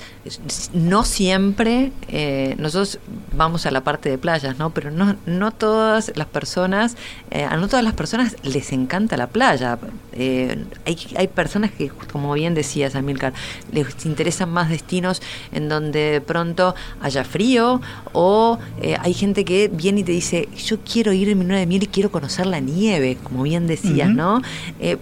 no 0.74 1.06
siempre 1.06 1.92
eh, 2.10 2.56
nosotros 2.58 3.00
vamos 3.36 3.66
a 3.66 3.72
la 3.72 3.82
parte 3.82 4.10
de 4.10 4.18
playas, 4.18 4.58
¿no? 4.58 4.72
Pero 4.72 4.92
no, 4.92 5.16
no 5.26 5.52
todas 5.52 6.12
las 6.16 6.28
personas, 6.28 6.98
eh, 7.32 7.44
a 7.44 7.56
no 7.58 7.68
todas 7.68 7.86
las 7.86 7.94
personas 7.94 8.36
les 8.44 8.74
encanta 8.74 9.16
la 9.16 9.28
playa. 9.28 9.78
Eh, 10.14 10.66
hay, 10.86 10.98
hay 11.16 11.28
personas 11.28 11.72
que, 11.72 11.90
como 12.12 12.34
bien 12.34 12.54
decías, 12.54 12.96
Amilcar, 12.96 13.34
les 13.72 14.06
interesan 14.06 14.50
más 14.50 14.70
destinos 14.70 15.22
en 15.54 15.70
donde 15.70 16.12
de 16.12 16.22
pronto 16.22 16.76
haya 17.02 17.24
frío 17.24 17.82
o 18.14 18.60
hay 19.00 19.14
gente 19.14 19.46
que 19.46 19.70
viene 19.70 20.02
y 20.02 20.04
te 20.04 20.12
dice, 20.12 20.50
yo 20.58 20.80
quiero 20.80 21.14
ir 21.14 21.30
en 21.30 21.40
mi 21.40 21.46
luna 21.46 21.60
de 21.60 21.66
miel 21.66 21.84
y 21.84 21.88
quiero 21.88 22.12
conocer 22.12 22.46
la 22.46 22.60
nieve, 22.60 23.18
como 23.24 23.44
bien 23.44 23.68
decías. 23.68 24.10
¿no? 24.10 24.42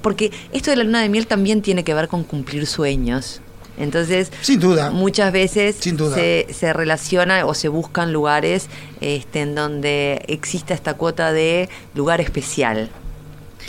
Porque 0.01 0.31
esto 0.51 0.71
de 0.71 0.77
la 0.77 0.83
luna 0.83 1.01
de 1.01 1.09
miel 1.09 1.27
también 1.27 1.61
tiene 1.61 1.83
que 1.83 1.93
ver 1.93 2.07
con 2.07 2.23
cumplir 2.23 2.67
sueños. 2.67 3.41
Entonces, 3.77 4.31
Sin 4.41 4.59
duda. 4.59 4.91
muchas 4.91 5.31
veces 5.31 5.77
Sin 5.79 5.97
duda. 5.97 6.15
Se, 6.15 6.47
se 6.51 6.73
relaciona 6.73 7.45
o 7.45 7.53
se 7.53 7.67
buscan 7.69 8.13
lugares 8.13 8.67
este, 9.01 9.41
en 9.41 9.55
donde 9.55 10.23
exista 10.27 10.73
esta 10.73 10.93
cuota 10.93 11.31
de 11.31 11.69
lugar 11.95 12.21
especial. 12.21 12.89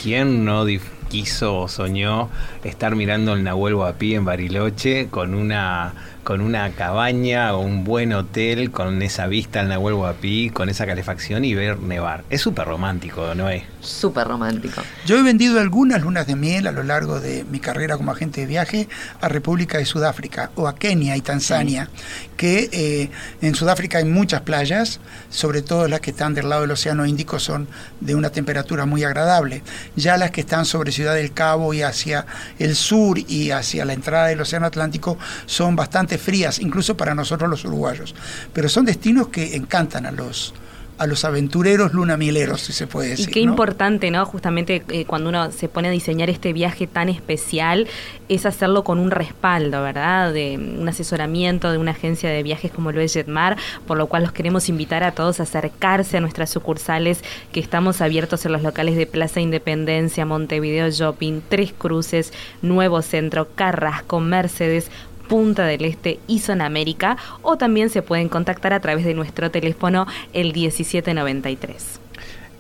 ¿Quién 0.03 0.45
no 0.45 0.65
quiso 1.09 1.61
o 1.61 1.69
soñó 1.69 2.29
estar 2.65 2.97
mirando 2.97 3.35
el 3.35 3.45
Nahuel 3.45 3.75
Huapi 3.75 4.15
en 4.17 4.25
Bariloche 4.25 5.09
con 5.09 5.35
una 5.35 5.95
con 6.25 6.41
una 6.41 6.71
cabaña 6.71 7.55
o 7.55 7.61
un 7.61 7.85
buen 7.85 8.13
hotel 8.13 8.71
con 8.71 9.03
esa 9.03 9.27
vista 9.27 9.61
al 9.61 9.69
Nahuel 9.69 9.95
Huapi, 9.95 10.51
con 10.51 10.69
esa 10.69 10.87
calefacción 10.87 11.45
y 11.45 11.55
ver 11.55 11.79
nevar? 11.79 12.25
Es 12.31 12.41
súper 12.41 12.67
romántico, 12.67 13.35
¿no 13.35 13.51
es? 13.51 13.63
Súper 13.81 14.27
romántico. 14.27 14.81
Yo 15.05 15.19
he 15.19 15.23
vendido 15.23 15.61
algunas 15.61 16.01
lunas 16.01 16.27
de 16.27 16.35
miel 16.35 16.67
a 16.67 16.73
lo 16.73 16.83
largo 16.83 17.21
de 17.21 17.45
mi 17.45 17.61
carrera 17.61 17.97
como 17.99 18.11
agente 18.11 18.41
de 18.41 18.47
viaje 18.47 18.89
a 19.21 19.29
República 19.29 19.79
de 19.79 19.85
Sudáfrica 19.85 20.51
o 20.55 20.67
a 20.67 20.75
Kenia 20.75 21.17
y 21.17 21.21
Tanzania, 21.21 21.91
que 22.37 22.71
eh, 22.73 23.11
en 23.43 23.55
Sudáfrica 23.55 23.99
hay 23.99 24.05
muchas 24.05 24.41
playas, 24.41 25.01
sobre 25.29 25.61
todo 25.61 25.87
las 25.89 26.01
que 26.01 26.11
están 26.11 26.33
del 26.33 26.49
lado 26.49 26.63
del 26.63 26.71
Océano 26.71 27.05
Índico 27.05 27.39
son 27.39 27.69
de 28.01 28.15
una 28.15 28.31
temperatura 28.31 28.87
muy 28.87 29.05
agradable. 29.05 29.63
Ya 29.95 30.17
las 30.17 30.31
que 30.31 30.41
están 30.41 30.65
sobre 30.65 30.91
Ciudad 30.91 31.15
del 31.15 31.33
Cabo 31.33 31.75
y 31.75 31.83
hacia 31.83 32.25
el 32.59 32.75
sur 32.77 33.19
y 33.19 33.51
hacia 33.51 33.85
la 33.85 33.93
entrada 33.93 34.29
del 34.29 34.41
Océano 34.41 34.67
Atlántico 34.67 35.19
son 35.45 35.77
bastante 35.77 36.14
frías, 36.19 36.59
incluso 36.59 36.97
para 36.97 37.15
nosotros 37.15 37.49
los 37.51 37.65
uruguayos. 37.65 38.15
Pero 38.53 38.69
son 38.69 38.85
destinos 38.85 39.29
que 39.29 39.57
encantan 39.57 40.07
a 40.07 40.11
los 40.11 40.55
a 40.97 41.07
los 41.07 41.25
aventureros 41.25 41.93
lunamieleros, 41.93 42.61
si 42.61 42.73
se 42.73 42.87
puede 42.87 43.11
decir. 43.11 43.29
Y 43.29 43.33
qué 43.33 43.45
¿no? 43.45 43.51
importante, 43.51 44.11
¿no? 44.11 44.25
Justamente 44.27 44.85
eh, 44.89 45.05
cuando 45.05 45.29
uno 45.29 45.51
se 45.51 45.69
pone 45.69 45.89
a 45.89 45.91
diseñar 45.91 46.31
este 46.31 46.53
viaje 46.53 46.87
tan 46.87 47.09
especial, 47.09 47.89
es 48.29 48.47
hacerlo 48.47 48.85
con 48.85 49.01
un 49.01 49.11
respaldo, 49.11 49.83
¿verdad? 49.83 50.33
De 50.33 50.57
un 50.57 50.89
asesoramiento 50.89 51.73
de 51.73 51.79
una 51.79 51.91
agencia 51.93 52.31
de 52.31 52.43
viajes 52.43 52.71
como 52.71 52.93
lo 52.93 53.01
es 53.01 53.13
Jetmar, 53.13 53.57
por 53.87 53.99
lo 53.99 54.07
cual 54.07 54.23
los 54.23 54.33
queremos 54.33 54.69
invitar 54.69 55.03
a 55.03 55.13
todos 55.13 55.41
a 55.41 55.45
acercarse 55.45 56.19
a 56.19 56.21
nuestras 56.21 56.51
sucursales, 56.51 57.25
que 57.53 57.61
estamos 57.61 58.01
abiertos 58.01 58.47
en 58.47 58.53
los 58.53 58.63
locales 58.63 58.97
de 58.97 59.07
Plaza 59.07 59.41
Independencia, 59.41 60.25
Montevideo 60.25 60.89
Shopping, 60.91 61.41
Tres 61.49 61.75
Cruces, 61.77 62.33
Nuevo 62.63 63.03
Centro, 63.03 63.49
Carrasco, 63.55 64.21
Mercedes, 64.21 64.91
Punta 65.29 65.65
del 65.67 65.85
Este 65.85 66.19
y 66.27 66.41
Zona 66.41 66.67
América, 66.67 67.17
o 67.43 67.57
también 67.57 67.91
se 67.91 68.03
pueden 68.03 68.29
contactar 68.29 68.73
a 68.73 68.81
través 68.81 69.05
de 69.05 69.15
nuestro 69.15 69.51
teléfono 69.51 70.07
el 70.33 70.53
1793. 70.53 72.01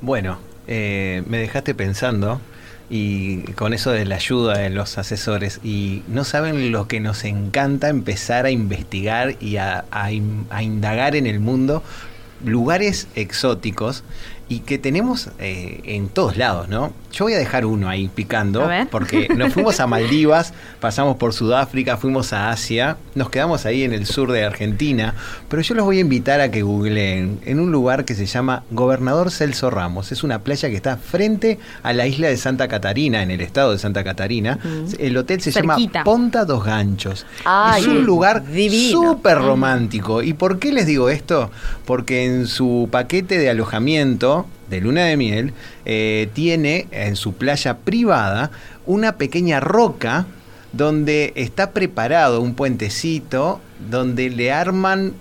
Bueno, 0.00 0.38
eh, 0.66 1.22
me 1.26 1.38
dejaste 1.38 1.74
pensando 1.74 2.40
y 2.90 3.38
con 3.52 3.72
eso 3.72 3.90
de 3.90 4.04
la 4.04 4.16
ayuda 4.16 4.58
de 4.58 4.70
los 4.70 4.98
asesores 4.98 5.60
y 5.64 6.02
no 6.08 6.24
saben 6.24 6.70
lo 6.72 6.86
que 6.86 7.00
nos 7.00 7.24
encanta 7.24 7.88
empezar 7.88 8.44
a 8.44 8.50
investigar 8.50 9.36
y 9.40 9.56
a, 9.56 9.84
a 9.90 10.12
in- 10.12 10.46
a 10.50 10.62
indagar 10.62 11.16
en 11.16 11.26
el 11.26 11.40
mundo 11.40 11.82
lugares 12.44 13.08
exóticos 13.14 14.04
y 14.48 14.60
que 14.60 14.78
tenemos 14.78 15.30
eh, 15.38 15.80
en 15.84 16.08
todos 16.08 16.36
lados, 16.36 16.68
¿no? 16.68 16.92
Yo 17.12 17.26
voy 17.26 17.34
a 17.34 17.38
dejar 17.38 17.64
uno 17.64 17.88
ahí 17.88 18.08
picando 18.08 18.68
porque 18.90 19.28
nos 19.36 19.52
fuimos 19.52 19.78
a 19.80 19.86
Maldivas, 19.86 20.52
pasamos 20.80 21.16
por 21.16 21.32
Sudáfrica, 21.32 21.96
fuimos 21.96 22.32
a 22.32 22.50
Asia, 22.50 22.96
nos 23.14 23.30
quedamos 23.30 23.66
ahí 23.66 23.84
en 23.84 23.92
el 23.92 24.04
sur 24.06 24.32
de 24.32 24.44
Argentina, 24.44 25.14
pero 25.48 25.62
yo 25.62 25.74
los 25.76 25.84
voy 25.84 25.98
a 25.98 26.00
invitar 26.00 26.40
a 26.40 26.50
que 26.50 26.62
googleen 26.62 27.40
en 27.44 27.60
un 27.60 27.70
lugar 27.70 28.04
que 28.04 28.14
se 28.14 28.26
llama 28.26 28.64
Gobernador 28.70 29.30
Celso 29.30 29.70
Ramos. 29.70 30.10
Es 30.12 30.24
una 30.24 30.40
playa 30.40 30.68
que 30.68 30.76
está 30.76 30.96
frente 30.96 31.58
a 31.82 31.92
la 31.92 32.06
isla 32.06 32.28
de 32.28 32.36
Santa 32.36 32.66
Catarina, 32.68 33.22
en 33.22 33.30
el 33.30 33.40
estado 33.40 33.72
de 33.72 33.78
Santa 33.78 34.02
Catarina. 34.02 34.58
El 34.98 35.16
hotel 35.16 35.40
se 35.40 35.52
Cerquita. 35.52 36.00
llama 36.00 36.04
Ponta 36.04 36.44
dos 36.44 36.64
Ganchos. 36.64 37.26
Ay, 37.44 37.82
es 37.82 37.88
un 37.88 38.04
lugar 38.04 38.42
súper 38.90 39.38
romántico. 39.38 40.22
¿Y 40.22 40.32
por 40.32 40.58
qué 40.58 40.72
les 40.72 40.86
digo 40.86 41.08
esto? 41.08 41.50
Porque 41.86 42.24
en 42.24 42.46
su 42.46 42.88
paquete 42.90 43.38
de 43.38 43.50
alojamiento 43.50 44.43
de 44.70 44.80
luna 44.80 45.04
de 45.04 45.16
miel 45.16 45.52
eh, 45.84 46.28
tiene 46.32 46.86
en 46.90 47.16
su 47.16 47.34
playa 47.34 47.78
privada 47.78 48.50
una 48.86 49.16
pequeña 49.16 49.60
roca 49.60 50.26
donde 50.72 51.32
está 51.36 51.70
preparado 51.72 52.40
un 52.40 52.54
puentecito 52.54 53.60
donde 53.90 54.30
le 54.30 54.52
arman 54.52 55.14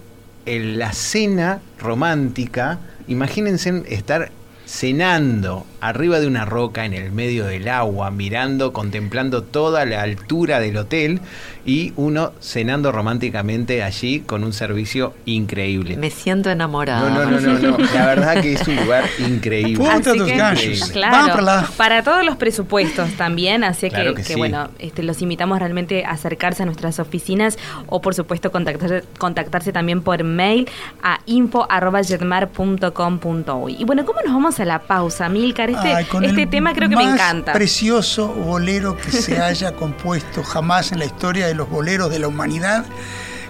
el- 0.45 0.79
la 0.79 0.91
cena 0.93 1.61
romántica. 1.79 2.79
Imagínense 3.07 3.83
estar 3.87 4.31
cenando 4.65 5.65
arriba 5.83 6.21
de 6.21 6.27
una 6.27 6.45
roca 6.45 6.85
en 6.85 6.93
el 6.93 7.11
medio 7.11 7.45
del 7.45 7.67
agua, 7.67 8.09
mirando, 8.09 8.71
contemplando 8.71 9.43
toda 9.43 9.83
la 9.85 10.01
altura 10.01 10.61
del 10.61 10.77
hotel 10.77 11.19
y 11.65 11.91
uno 11.97 12.31
cenando 12.41 12.91
románticamente 12.91 13.83
allí 13.83 14.21
con 14.21 14.43
un 14.43 14.51
servicio 14.53 15.13
increíble. 15.25 15.95
Me 15.97 16.09
siento 16.09 16.49
enamorado. 16.49 17.09
No, 17.09 17.25
no, 17.25 17.39
no, 17.39 17.59
no, 17.59 17.77
la 17.77 18.05
verdad 18.05 18.41
que 18.41 18.53
es 18.53 18.67
un 18.67 18.75
lugar 18.77 19.03
increíble. 19.19 19.89
Punta 19.89 20.13
dos 20.13 20.29
ganchos. 20.29 20.89
Claro, 20.91 21.45
para, 21.45 21.67
para, 21.77 22.03
todos 22.03 22.25
los 22.25 22.37
presupuestos 22.37 23.11
también, 23.13 23.65
así 23.65 23.89
que, 23.89 24.13
que, 24.25 24.37
bueno, 24.37 24.69
este, 24.79 25.03
los 25.03 25.21
invitamos 25.21 25.59
realmente 25.59 26.05
a 26.05 26.11
acercarse 26.11 26.63
a 26.63 26.65
nuestras 26.65 26.99
oficinas 26.99 27.57
o 27.87 28.01
por 28.01 28.15
supuesto 28.15 28.51
contactarse, 28.51 29.03
contactarse 29.17 29.73
también 29.73 30.01
por 30.01 30.23
mail 30.23 30.69
a 31.01 31.19
info.jetmar.com.uy. 31.25 33.75
Y 33.79 33.85
bueno, 33.85 34.05
¿cómo 34.05 34.21
nos 34.21 34.33
vamos 34.33 34.59
a 34.59 34.65
la 34.65 34.79
pausa, 34.79 35.29
Milcar? 35.29 35.72
Este, 35.73 36.25
este 36.27 36.47
tema 36.47 36.73
creo 36.73 36.89
que 36.89 36.95
me 36.95 37.03
encanta. 37.03 37.53
Precioso 37.53 38.27
bolero 38.29 38.97
que 38.97 39.11
se 39.11 39.39
haya 39.41 39.73
compuesto 39.73 40.43
jamás 40.43 40.91
en 40.91 40.99
la 40.99 41.05
historia 41.05 41.47
de 41.47 41.55
los 41.55 41.69
boleros 41.69 42.09
de 42.09 42.19
la 42.19 42.27
humanidad. 42.27 42.85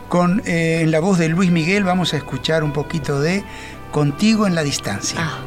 Con, 0.09 0.41
eh, 0.45 0.81
en 0.81 0.91
la 0.91 0.99
voz 0.99 1.17
de 1.17 1.27
Luis 1.29 1.49
Miguel 1.49 1.83
vamos 1.83 2.13
a 2.13 2.17
escuchar 2.17 2.63
un 2.63 2.71
poquito 2.71 3.19
de 3.19 3.43
Contigo 3.91 4.47
en 4.47 4.55
la 4.55 4.63
distancia. 4.63 5.19
Ah. 5.19 5.39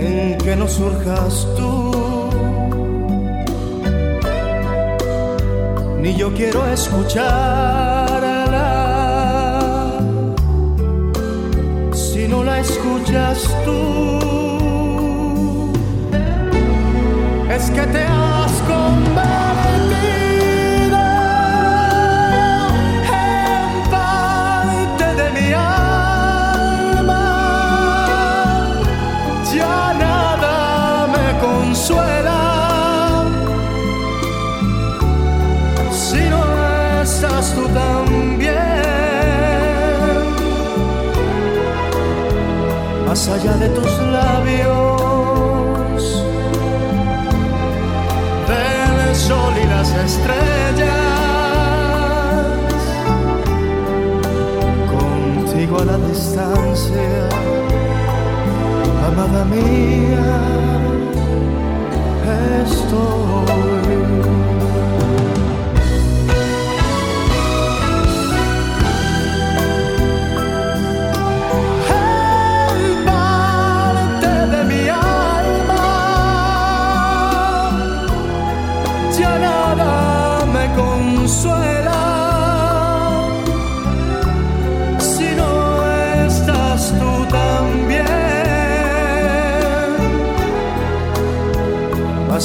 en 0.00 0.38
que 0.38 0.56
no 0.56 0.68
surjas 0.68 1.46
tú. 1.56 1.92
Ni 6.00 6.14
yo 6.14 6.32
quiero 6.34 6.66
escucharla 6.66 7.48
si 11.92 12.28
no 12.28 12.44
la 12.44 12.60
escuchas 12.60 13.38
tú. 13.64 13.80
Es 17.50 17.70
que 17.70 17.86
te 17.94 18.15
allá 43.28 43.54
de 43.56 43.68
tus 43.70 43.98
labios, 43.98 45.22
del 48.48 49.14
sol 49.16 49.54
y 49.62 49.66
las 49.66 49.90
estrellas, 50.08 50.90
contigo 54.94 55.80
a 55.80 55.84
la 55.86 55.98
distancia, 56.08 57.28
amada 59.08 59.44
mía, 59.44 60.40
estoy. 62.64 63.25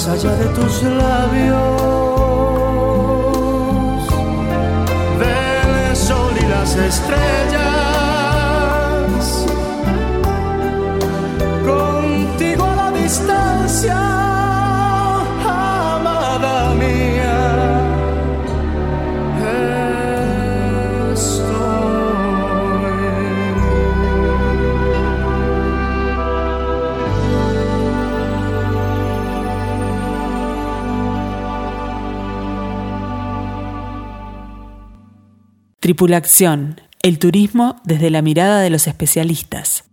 más 0.02 0.08
allá 0.08 0.36
de 0.36 0.46
tus 0.46 0.82
labios. 0.82 1.62
Ven 5.20 5.70
el 5.90 5.96
sol 5.96 6.34
y 6.42 6.46
las 6.48 6.76
estrellas 6.76 7.62
Tripulación, 35.92 36.80
el 37.02 37.20
turismo 37.20 37.82
desde 37.84 38.10
la 38.10 38.22
mirada 38.22 38.62
de 38.62 38.70
los 38.70 38.88
especialistas. 38.88 39.84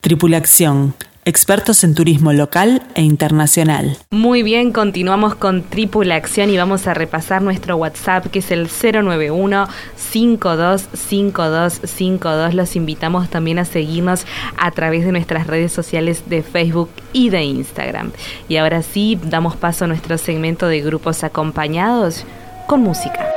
Tripulación, 0.00 0.94
expertos 1.24 1.84
en 1.84 1.94
turismo 1.94 2.32
local 2.32 2.82
e 2.96 3.02
internacional. 3.02 3.96
Muy 4.10 4.42
bien, 4.42 4.72
continuamos 4.72 5.36
con 5.36 5.62
Tripulación 5.62 6.50
y 6.50 6.56
vamos 6.56 6.88
a 6.88 6.94
repasar 6.94 7.42
nuestro 7.42 7.76
WhatsApp 7.76 8.26
que 8.26 8.40
es 8.40 8.50
el 8.50 8.66
091 8.66 9.68
525252. 9.96 12.54
Los 12.54 12.74
invitamos 12.74 13.30
también 13.30 13.60
a 13.60 13.64
seguirnos 13.64 14.26
a 14.58 14.72
través 14.72 15.04
de 15.04 15.12
nuestras 15.12 15.46
redes 15.46 15.70
sociales 15.70 16.28
de 16.28 16.42
Facebook 16.42 16.90
y 17.12 17.30
de 17.30 17.44
Instagram. 17.44 18.10
Y 18.48 18.56
ahora 18.56 18.82
sí, 18.82 19.16
damos 19.22 19.54
paso 19.54 19.84
a 19.84 19.88
nuestro 19.88 20.18
segmento 20.18 20.66
de 20.66 20.80
grupos 20.80 21.22
acompañados 21.22 22.24
con 22.66 22.80
música. 22.80 23.32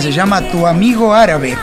Se 0.00 0.12
llama 0.12 0.40
Tu 0.50 0.66
amigo 0.66 1.12
árabe. 1.12 1.58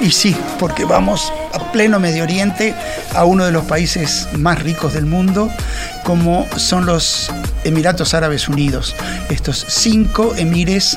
Y 0.00 0.12
sí, 0.12 0.36
porque 0.60 0.84
vamos 0.84 1.32
a 1.52 1.72
pleno 1.72 1.98
Medio 1.98 2.22
Oriente, 2.22 2.72
a 3.16 3.24
uno 3.24 3.44
de 3.44 3.50
los 3.50 3.64
países 3.64 4.28
más 4.38 4.62
ricos 4.62 4.92
del 4.94 5.06
mundo, 5.06 5.50
como 6.04 6.46
son 6.56 6.86
los 6.86 7.32
Emiratos 7.64 8.14
Árabes 8.14 8.48
Unidos. 8.48 8.94
Estos 9.28 9.66
cinco 9.68 10.34
emires 10.36 10.96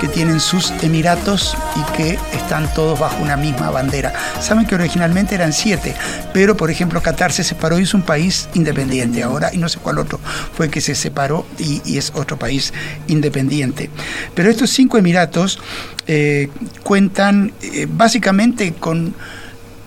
que 0.00 0.08
tienen 0.08 0.40
sus 0.40 0.72
emiratos 0.82 1.56
y 1.76 1.96
que 1.96 2.18
están 2.32 2.72
todos 2.74 2.98
bajo 2.98 3.22
una 3.22 3.36
misma 3.36 3.70
bandera. 3.70 4.12
Saben 4.40 4.66
que 4.66 4.74
originalmente 4.74 5.34
eran 5.34 5.52
siete, 5.52 5.94
pero 6.32 6.56
por 6.56 6.70
ejemplo 6.70 7.02
Qatar 7.02 7.32
se 7.32 7.44
separó 7.44 7.78
y 7.78 7.82
es 7.82 7.92
un 7.92 8.02
país 8.02 8.48
independiente 8.54 9.22
ahora, 9.22 9.50
y 9.52 9.58
no 9.58 9.68
sé 9.68 9.78
cuál 9.78 9.98
otro 9.98 10.18
fue 10.54 10.70
que 10.70 10.80
se 10.80 10.94
separó 10.94 11.46
y, 11.58 11.98
es 11.98 12.12
otro 12.14 12.38
país 12.38 12.72
independiente. 13.08 13.90
Pero 14.34 14.50
estos 14.50 14.70
cinco 14.70 14.96
emiratos 14.96 15.58
eh, 16.06 16.48
cuentan 16.82 17.52
eh, 17.60 17.86
básicamente 17.90 18.72
con 18.72 19.14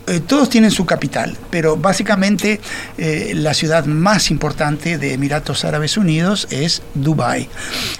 eh, 0.06 0.20
todos 0.20 0.48
tienen 0.48 0.70
su 0.70 0.86
capital, 0.86 1.36
pero 1.50 1.76
básicamente 1.76 2.60
la 2.98 3.54
ciudad 3.54 3.86
más 3.86 4.30
importante 4.30 4.98
de 4.98 5.14
Emiratos 5.14 5.64
Árabes 5.64 5.96
Unidos 5.96 6.46
es 6.50 6.82
Dubái, 6.94 7.48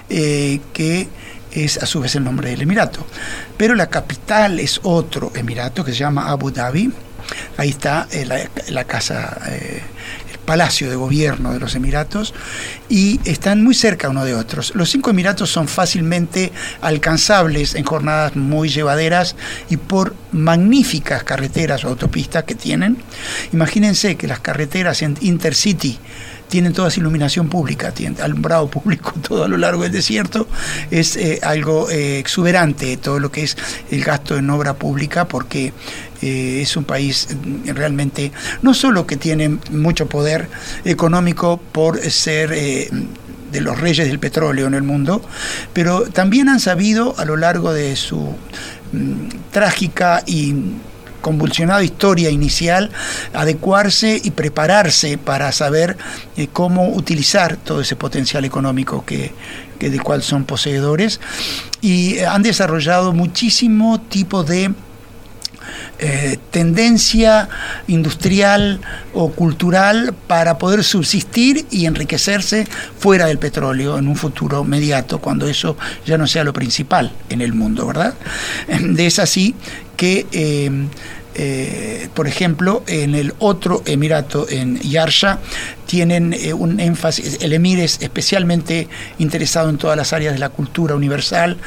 que 0.07 1.07
es 1.55 1.77
a 1.77 1.85
su 1.85 2.01
vez 2.01 2.15
el 2.15 2.23
nombre 2.23 2.49
del 2.49 2.61
emirato. 2.61 3.05
Pero 3.57 3.75
la 3.75 3.87
capital 3.87 4.59
es 4.59 4.79
otro 4.83 5.31
emirato 5.35 5.83
que 5.83 5.91
se 5.91 5.99
llama 5.99 6.29
Abu 6.29 6.51
Dhabi. 6.51 6.91
Ahí 7.57 7.69
está 7.69 8.07
eh, 8.11 8.25
la, 8.69 8.83
casa, 8.83 9.39
eh, 9.47 9.81
el 10.31 10.39
palacio 10.39 10.89
de 10.89 10.95
gobierno 10.95 11.53
de 11.53 11.59
los 11.59 11.73
Emiratos 11.73 12.35
y 12.87 13.19
están 13.25 13.63
muy 13.63 13.73
cerca 13.73 14.09
uno 14.09 14.23
de 14.25 14.35
otros. 14.35 14.73
Los 14.75 14.91
cinco 14.91 15.09
Emiratos 15.09 15.49
son 15.49 15.67
fácilmente 15.67 16.51
alcanzables 16.81 17.73
en 17.73 17.83
jornadas 17.83 18.35
muy 18.35 18.69
llevaderas 18.69 19.35
y 19.71 19.77
por 19.77 20.15
magníficas 20.35 21.23
carreteras 21.23 21.83
o 21.85 21.89
autopistas 21.89 22.43
que 22.43 22.55
tienen. 22.55 22.97
Imagínense 23.53 24.15
que 24.17 24.27
las 24.27 24.39
carreteras 24.41 25.01
en 25.01 25.17
Intercity 25.21 25.97
tienen 26.49 26.73
todas 26.73 26.97
iluminación 26.97 27.49
pública, 27.49 27.91
tienen 27.91 28.21
alumbrado 28.21 28.67
público 28.75 29.13
todo 29.27 29.43
a 29.43 29.47
lo 29.47 29.57
largo 29.57 29.83
del 29.83 29.91
desierto, 29.91 30.47
es 30.91 31.15
eh, 31.15 31.39
algo 31.41 31.89
eh, 31.89 32.19
exuberante 32.19 32.97
todo 32.97 33.19
lo 33.19 33.31
que 33.31 33.43
es 33.43 33.57
el 33.91 34.03
gasto 34.03 34.37
en 34.37 34.49
obra 34.49 34.75
pública 34.75 35.27
porque 35.27 35.73
eh, 36.21 36.59
es 36.61 36.77
un 36.77 36.83
país 36.83 37.29
mm, 37.29 37.69
realmente 37.69 38.31
no 38.61 38.73
solo 38.73 39.07
que 39.07 39.17
tiene 39.17 39.57
mucho 39.71 40.07
poder 40.07 40.49
económico 40.83 41.57
por 41.71 41.99
ser 42.11 42.49
de 42.49 43.61
los 43.61 43.79
reyes 43.79 44.07
del 44.07 44.19
petróleo 44.19 44.67
en 44.67 44.73
el 44.73 44.83
mundo, 44.83 45.21
pero 45.73 46.01
también 46.01 46.49
han 46.49 46.59
sabido 46.59 47.15
a 47.17 47.25
lo 47.25 47.37
largo 47.37 47.73
de 47.73 47.95
su 47.95 48.35
mm, 48.91 49.51
trágica 49.51 50.23
y 50.25 50.55
convulsionada 51.25 51.83
historia 51.83 52.29
inicial, 52.29 52.91
adecuarse 53.33 54.21
y 54.23 54.29
prepararse 54.29 55.17
para 55.17 55.51
saber 55.51 55.97
eh, 56.37 56.47
cómo 56.53 56.89
utilizar 56.89 57.57
todo 57.57 57.81
ese 57.81 57.95
potencial 57.95 58.45
económico 58.45 59.03
que, 59.03 59.33
que 59.79 59.89
de 59.89 59.99
cual 59.99 60.21
son 60.21 60.43
poseedores. 60.43 61.19
Y 61.81 62.17
eh, 62.17 62.27
han 62.27 62.43
desarrollado 62.43 63.11
muchísimo 63.11 63.99
tipo 64.01 64.43
de 64.43 64.71
eh, 65.99 66.37
tendencia 66.51 67.47
industrial 67.87 68.79
o 69.13 69.31
cultural 69.31 70.13
para 70.27 70.57
poder 70.57 70.83
subsistir 70.83 71.65
y 71.71 71.85
enriquecerse 71.85 72.67
fuera 72.99 73.27
del 73.27 73.39
petróleo 73.39 73.97
en 73.97 74.07
un 74.07 74.15
futuro 74.15 74.63
inmediato, 74.63 75.19
cuando 75.19 75.47
eso 75.47 75.77
ya 76.05 76.17
no 76.17 76.27
sea 76.27 76.43
lo 76.43 76.53
principal 76.53 77.11
en 77.29 77.41
el 77.41 77.53
mundo, 77.53 77.87
¿verdad? 77.87 78.13
De 78.81 79.05
es 79.05 79.19
así 79.19 79.55
que... 79.97 80.25
eh, 80.31 80.87
eh, 81.37 82.07
por 82.13 82.27
ejemplo, 82.27 82.81
en 82.87 83.13
el 83.13 83.33
otro 83.39 83.83
emirato, 83.85 84.47
en 84.49 84.79
Yarsha, 84.79 85.39
tienen 85.85 86.33
un 86.57 86.79
énfasis, 86.79 87.39
el 87.41 87.51
emir 87.51 87.79
es 87.81 87.97
especialmente 88.01 88.87
interesado 89.19 89.69
en 89.69 89.77
todas 89.77 89.97
las 89.97 90.13
áreas 90.13 90.33
de 90.33 90.39
la 90.39 90.47
cultura 90.47 90.95
universal 90.95 91.57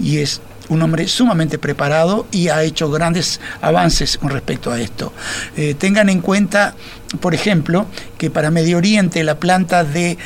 y 0.00 0.16
es 0.16 0.40
un 0.68 0.82
hombre 0.82 1.08
sumamente 1.08 1.58
preparado 1.58 2.26
y 2.30 2.48
ha 2.48 2.62
hecho 2.62 2.90
grandes 2.90 3.40
avances 3.60 4.18
con 4.18 4.30
respecto 4.30 4.70
a 4.70 4.80
esto. 4.80 5.12
Eh, 5.56 5.74
tengan 5.74 6.08
en 6.08 6.20
cuenta, 6.20 6.74
por 7.20 7.34
ejemplo, 7.34 7.86
que 8.18 8.30
para 8.30 8.50
Medio 8.50 8.76
Oriente 8.76 9.24
la 9.24 9.38
planta 9.38 9.84
de 9.84 10.18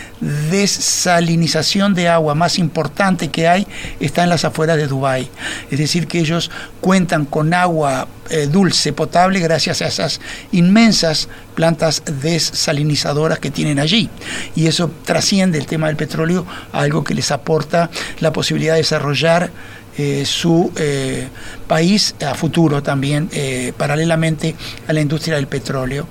desalinización 0.50 1.94
de 1.94 2.09
agua 2.09 2.35
más 2.35 2.59
importante 2.59 3.28
que 3.28 3.48
hay 3.48 3.66
está 4.00 4.22
en 4.22 4.31
las 4.31 4.44
afueras 4.44 4.76
de 4.76 4.87
Dubái. 4.87 5.28
Es 5.70 5.78
decir, 5.78 6.07
que 6.07 6.18
ellos 6.18 6.50
cuentan 6.81 7.24
con 7.24 7.55
agua 7.55 8.09
eh, 8.31 8.46
dulce, 8.46 8.92
potable, 8.92 9.40
gracias 9.40 9.83
a 9.83 9.87
esas 9.87 10.20
inmensas 10.52 11.28
plantas 11.55 12.03
desalinizadoras 12.23 13.38
que 13.38 13.51
tienen 13.51 13.79
allí. 13.79 14.11
Y 14.55 14.67
eso 14.67 14.91
trasciende 15.05 15.59
el 15.59 15.67
tema 15.67 15.87
del 15.88 15.97
petróleo 15.97 16.47
a 16.73 16.81
algo 16.81 17.05
que 17.05 17.15
les 17.15 17.31
aporta 17.31 17.91
la 18.21 18.33
posibilidad 18.33 18.75
de 18.75 18.79
desarrollar 18.79 19.51
eh, 19.99 20.25
su 20.25 20.73
eh, 20.77 21.29
país 21.69 22.15
a 22.27 22.35
futuro 22.35 22.83
también, 22.83 23.29
eh, 23.33 23.75
paralelamente 23.77 24.55
a 24.88 24.93
la 24.93 25.03
industria 25.03 25.37
del 25.37 25.49
petróleo. 25.49 26.09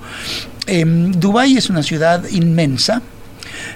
Em, 0.67 1.11
Dubái 1.11 1.57
es 1.57 1.69
una 1.71 1.81
ciudad 1.81 2.23
inmensa, 2.29 3.01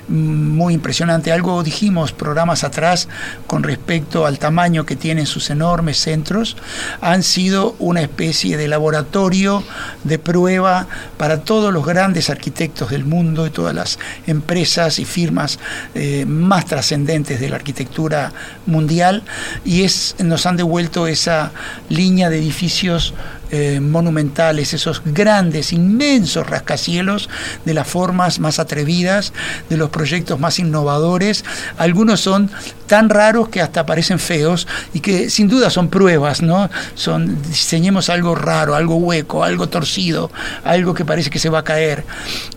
muy 0.07 0.73
impresionante. 0.73 1.31
Algo 1.31 1.63
dijimos 1.63 2.11
programas 2.11 2.63
atrás 2.63 3.07
con 3.47 3.63
respecto 3.63 4.25
al 4.25 4.39
tamaño 4.39 4.85
que 4.85 4.95
tienen 4.95 5.25
sus 5.25 5.49
enormes 5.49 5.97
centros. 5.97 6.57
Han 7.01 7.23
sido 7.23 7.75
una 7.79 8.01
especie 8.01 8.57
de 8.57 8.67
laboratorio 8.67 9.63
de 10.03 10.19
prueba 10.19 10.87
para 11.17 11.41
todos 11.41 11.73
los 11.73 11.85
grandes 11.85 12.29
arquitectos 12.29 12.89
del 12.89 13.05
mundo 13.05 13.47
y 13.47 13.49
todas 13.49 13.73
las 13.73 13.99
empresas 14.27 14.99
y 14.99 15.05
firmas 15.05 15.59
eh, 15.93 16.25
más 16.25 16.65
trascendentes 16.65 17.39
de 17.39 17.49
la 17.49 17.55
arquitectura 17.55 18.33
mundial. 18.65 19.23
Y 19.63 19.83
es, 19.83 20.15
nos 20.19 20.45
han 20.45 20.57
devuelto 20.57 21.07
esa 21.07 21.51
línea 21.89 22.29
de 22.29 22.37
edificios 22.37 23.13
eh, 23.51 23.79
monumentales, 23.79 24.73
esos 24.73 25.01
grandes, 25.05 25.73
inmensos 25.73 26.47
rascacielos 26.47 27.29
de 27.65 27.73
las 27.73 27.87
formas 27.87 28.39
más 28.39 28.59
atrevidas, 28.59 29.33
de 29.69 29.77
los 29.77 29.89
proyectos 29.89 30.39
más 30.39 30.59
innovadores. 30.59 31.45
Algunos 31.77 32.21
son 32.21 32.49
tan 32.87 33.09
raros 33.09 33.49
que 33.49 33.61
hasta 33.61 33.85
parecen 33.85 34.19
feos 34.19 34.67
y 34.93 34.99
que 34.99 35.29
sin 35.29 35.47
duda 35.47 35.69
son 35.69 35.89
pruebas, 35.89 36.41
¿no? 36.41 36.69
Son, 36.93 37.41
diseñemos 37.43 38.09
algo 38.09 38.35
raro, 38.35 38.75
algo 38.75 38.95
hueco, 38.95 39.43
algo 39.43 39.67
torcido, 39.69 40.31
algo 40.63 40.93
que 40.93 41.05
parece 41.05 41.29
que 41.29 41.39
se 41.39 41.49
va 41.49 41.59
a 41.59 41.63
caer. 41.63 42.03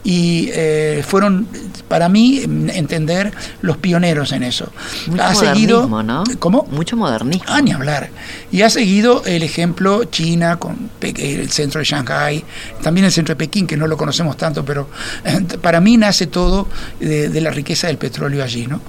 Y 0.05 0.51
eh, 0.53 1.05
fueron, 1.07 1.49
para 1.89 2.09
mí, 2.09 2.43
entender, 2.43 3.33
los 3.63 3.77
pioneros 3.77 4.33
en 4.33 4.43
eso. 4.43 4.71
Mucho 5.07 5.23
ha 5.23 5.35
seguido, 5.35 5.89
¿no? 6.03 6.25
¿Cómo? 6.39 6.67
Mucho 6.71 6.97
modernismo. 6.97 7.45
Ah, 7.49 7.61
ni 7.61 7.73
hablar. 7.73 8.11
Y 8.51 8.63
ha 8.63 8.71
seguido 8.71 9.25
el 9.27 9.43
ejemplo 9.43 10.05
China 10.05 10.59
con 10.59 10.78
el 11.01 11.51
centro 11.51 11.81
de 11.81 11.85
Shanghái, 11.85 12.45
también 12.83 13.07
el 13.07 13.13
centro 13.13 13.35
de 13.35 13.39
Pekín, 13.39 13.67
que 13.67 13.77
no 13.77 13.87
lo 13.87 13.97
conocemos 13.97 14.37
tanto, 14.37 14.65
pero 14.65 14.89
eh, 15.25 15.41
para 15.63 15.81
mí 15.81 15.97
nace 15.97 16.27
todo 16.27 16.69
de, 17.01 17.41
la 17.41 17.51
riqueza 17.51 17.87
del 17.87 17.99
petróleo 17.99 18.43
allí, 18.43 18.67
¿no? 18.67 18.81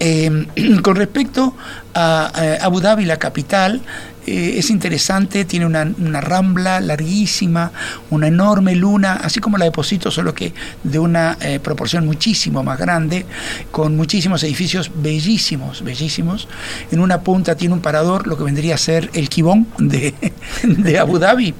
Eh, 0.00 0.46
con 0.82 0.96
respecto 0.96 1.54
a, 1.94 2.32
a 2.34 2.64
Abu 2.64 2.80
Dhabi, 2.80 3.04
la 3.04 3.18
capital, 3.18 3.82
eh, 4.26 4.54
es 4.58 4.70
interesante, 4.70 5.44
tiene 5.44 5.66
una, 5.66 5.84
rambla 6.20 6.80
larguísima, 6.80 7.72
una 8.10 8.28
enorme 8.28 8.74
luna, 8.74 9.14
así 9.22 9.40
como 9.40 9.58
la 9.58 9.64
de 9.64 9.70
Posito, 9.70 10.10
solo 10.10 10.34
que 10.34 10.52
de 10.82 10.98
una 10.98 11.36
eh, 11.40 11.60
proporción 11.60 12.06
muchísimo 12.06 12.62
más 12.62 12.78
grande, 12.78 13.26
con 13.70 13.96
muchísimos 13.96 14.42
edificios 14.42 14.90
bellísimos, 14.94 15.82
bellísimos. 15.82 16.48
En 16.90 17.00
una 17.00 17.20
punta 17.20 17.56
tiene 17.56 17.74
un 17.74 17.80
parador, 17.80 18.26
lo 18.26 18.36
que 18.36 18.44
vendría 18.44 18.74
a 18.74 18.78
ser 18.78 19.10
el 19.14 19.28
Kibón 19.28 19.66
de, 19.78 20.14
de 20.62 20.98
Abu 20.98 21.18
Dhabi. 21.18 21.54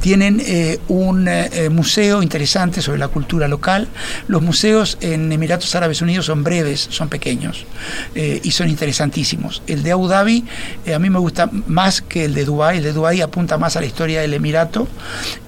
Tienen 0.00 0.42
eh, 0.44 0.80
un 0.88 1.28
eh, 1.28 1.68
museo 1.70 2.22
interesante 2.22 2.82
sobre 2.82 2.98
la 2.98 3.08
cultura 3.08 3.48
local. 3.48 3.88
Los 4.28 4.42
museos 4.42 4.98
en 5.00 5.30
Emiratos 5.30 5.74
Árabes 5.74 6.02
Unidos 6.02 6.26
son 6.26 6.42
breves, 6.42 6.88
son 6.90 7.08
pequeños 7.08 7.66
eh, 8.14 8.40
y 8.42 8.50
son 8.50 8.68
interesantísimos. 8.68 9.62
El 9.66 9.82
de 9.82 9.92
Abu 9.92 10.08
Dhabi 10.08 10.44
eh, 10.86 10.94
a 10.94 10.98
mí 10.98 11.10
me 11.10 11.18
gusta 11.18 11.48
más 11.66 11.91
que 12.00 12.24
el 12.24 12.34
de 12.34 12.44
Dubái. 12.44 12.78
El 12.78 12.84
de 12.84 12.92
Dubái 12.92 13.20
apunta 13.20 13.58
más 13.58 13.76
a 13.76 13.80
la 13.80 13.86
historia 13.86 14.20
del 14.20 14.34
Emirato 14.34 14.88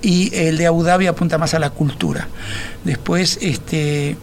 y 0.03 0.35
el 0.35 0.59
de 0.59 0.67
Abu 0.67 0.83
Dhabi 0.83 1.07
apunta 1.07 1.39
más 1.39 1.55
a 1.55 1.59
la 1.59 1.71
cultura. 1.71 2.29
Después, 2.85 3.39
este 3.41 4.17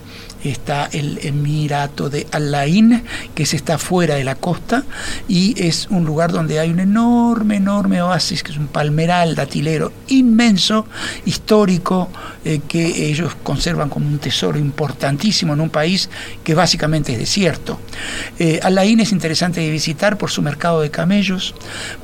está 0.43 0.89
el 0.91 1.19
Emirato 1.23 2.09
de 2.09 2.27
Al-Ain, 2.31 3.03
que 3.35 3.45
se 3.45 3.55
está 3.55 3.77
fuera 3.77 4.15
de 4.15 4.23
la 4.23 4.35
costa 4.35 4.83
y 5.27 5.53
es 5.61 5.87
un 5.89 6.05
lugar 6.05 6.31
donde 6.31 6.59
hay 6.59 6.69
un 6.69 6.79
enorme, 6.79 7.57
enorme 7.57 8.01
oasis, 8.01 8.43
que 8.43 8.51
es 8.51 8.57
un 8.57 8.67
palmeral 8.67 9.35
datilero 9.35 9.91
inmenso, 10.07 10.85
histórico, 11.25 12.09
eh, 12.43 12.61
que 12.67 13.09
ellos 13.09 13.35
conservan 13.43 13.89
como 13.89 14.07
un 14.07 14.19
tesoro 14.19 14.57
importantísimo 14.57 15.53
en 15.53 15.61
un 15.61 15.69
país 15.69 16.09
que 16.43 16.55
básicamente 16.55 17.13
es 17.13 17.19
desierto. 17.19 17.79
Eh, 18.39 18.59
Al-Ain 18.63 18.99
es 18.99 19.11
interesante 19.11 19.61
de 19.61 19.69
visitar 19.69 20.17
por 20.17 20.31
su 20.31 20.41
mercado 20.41 20.81
de 20.81 20.91
camellos, 20.91 21.53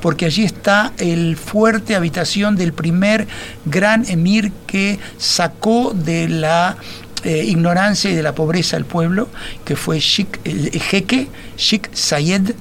porque 0.00 0.26
allí 0.26 0.44
está 0.44 0.92
el 0.98 1.36
fuerte 1.36 1.96
habitación 1.96 2.56
del 2.56 2.72
primer 2.72 3.26
gran 3.64 4.08
emir 4.08 4.52
que 4.66 4.98
sacó 5.16 5.92
de 5.94 6.28
la 6.28 6.76
eh, 7.24 7.44
ignorancia 7.44 8.10
y 8.10 8.14
de 8.14 8.22
la 8.22 8.34
pobreza 8.34 8.76
al 8.76 8.84
pueblo, 8.84 9.28
que 9.64 9.76
fue 9.76 9.98
Sheikh, 10.00 10.40
el 10.44 10.70
jeque 10.80 11.28
Sheikh 11.56 11.90
Zayed, 11.94 12.54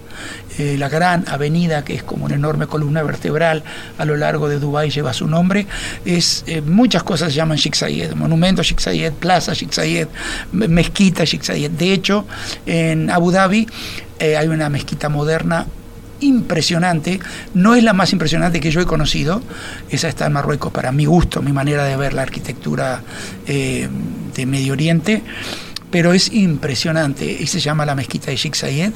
eh, 0.58 0.76
la 0.78 0.90
gran 0.90 1.26
avenida 1.28 1.86
que 1.86 1.94
es 1.94 2.04
como 2.04 2.26
una 2.26 2.36
enorme 2.36 2.66
columna 2.66 3.04
vertebral 3.04 3.64
a 3.98 4.06
lo 4.06 4.18
largo 4.18 4.50
de 4.50 4.60
Dubái 4.60 4.90
lleva 4.90 5.14
su 5.14 5.28
nombre. 5.28 5.68
Es, 6.06 6.44
eh, 6.48 6.62
muchas 6.62 7.04
cosas 7.04 7.30
se 7.30 7.36
llaman 7.36 7.58
Sheikh 7.58 7.76
Zayed, 7.76 8.14
monumento 8.14 8.64
Sheikh 8.64 8.82
Zayed, 8.82 9.14
plaza 9.14 9.54
Sheikh 9.54 9.74
Zayed, 9.74 10.08
mezquita 10.52 11.24
Sheikh 11.24 11.44
Zayed. 11.44 11.72
De 11.72 11.94
hecho, 11.94 12.26
en 12.66 13.12
Abu 13.12 13.32
Dhabi 13.32 13.68
hay 14.20 14.48
una 14.48 14.70
mezquita 14.70 15.10
moderna 15.10 15.68
impresionante, 16.20 17.20
no 17.54 17.76
es 17.76 17.84
la 17.84 17.94
más 17.94 18.14
impresionante 18.14 18.60
que 18.60 18.72
yo 18.72 18.82
he 18.82 18.86
conocido, 18.86 19.42
esa 19.90 20.08
está 20.08 20.26
en 20.26 20.34
Marruecos 20.34 20.72
para 20.72 20.92
mi 20.92 21.06
gusto, 21.06 21.42
mi 21.42 21.52
manera 21.52 21.84
de 21.86 21.96
ver 21.98 22.14
la 22.14 22.24
arquitectura 22.24 23.04
eh, 23.48 23.88
de 24.36 24.46
Medio 24.46 24.74
Oriente, 24.74 25.24
pero 25.92 26.14
es 26.14 26.32
impresionante. 26.34 27.26
Y 27.26 27.48
se 27.48 27.60
llama 27.60 27.86
la 27.86 27.96
mezquita 27.96 28.32
de 28.32 28.38
Sheikh 28.38 28.56
Zayed 28.56 28.92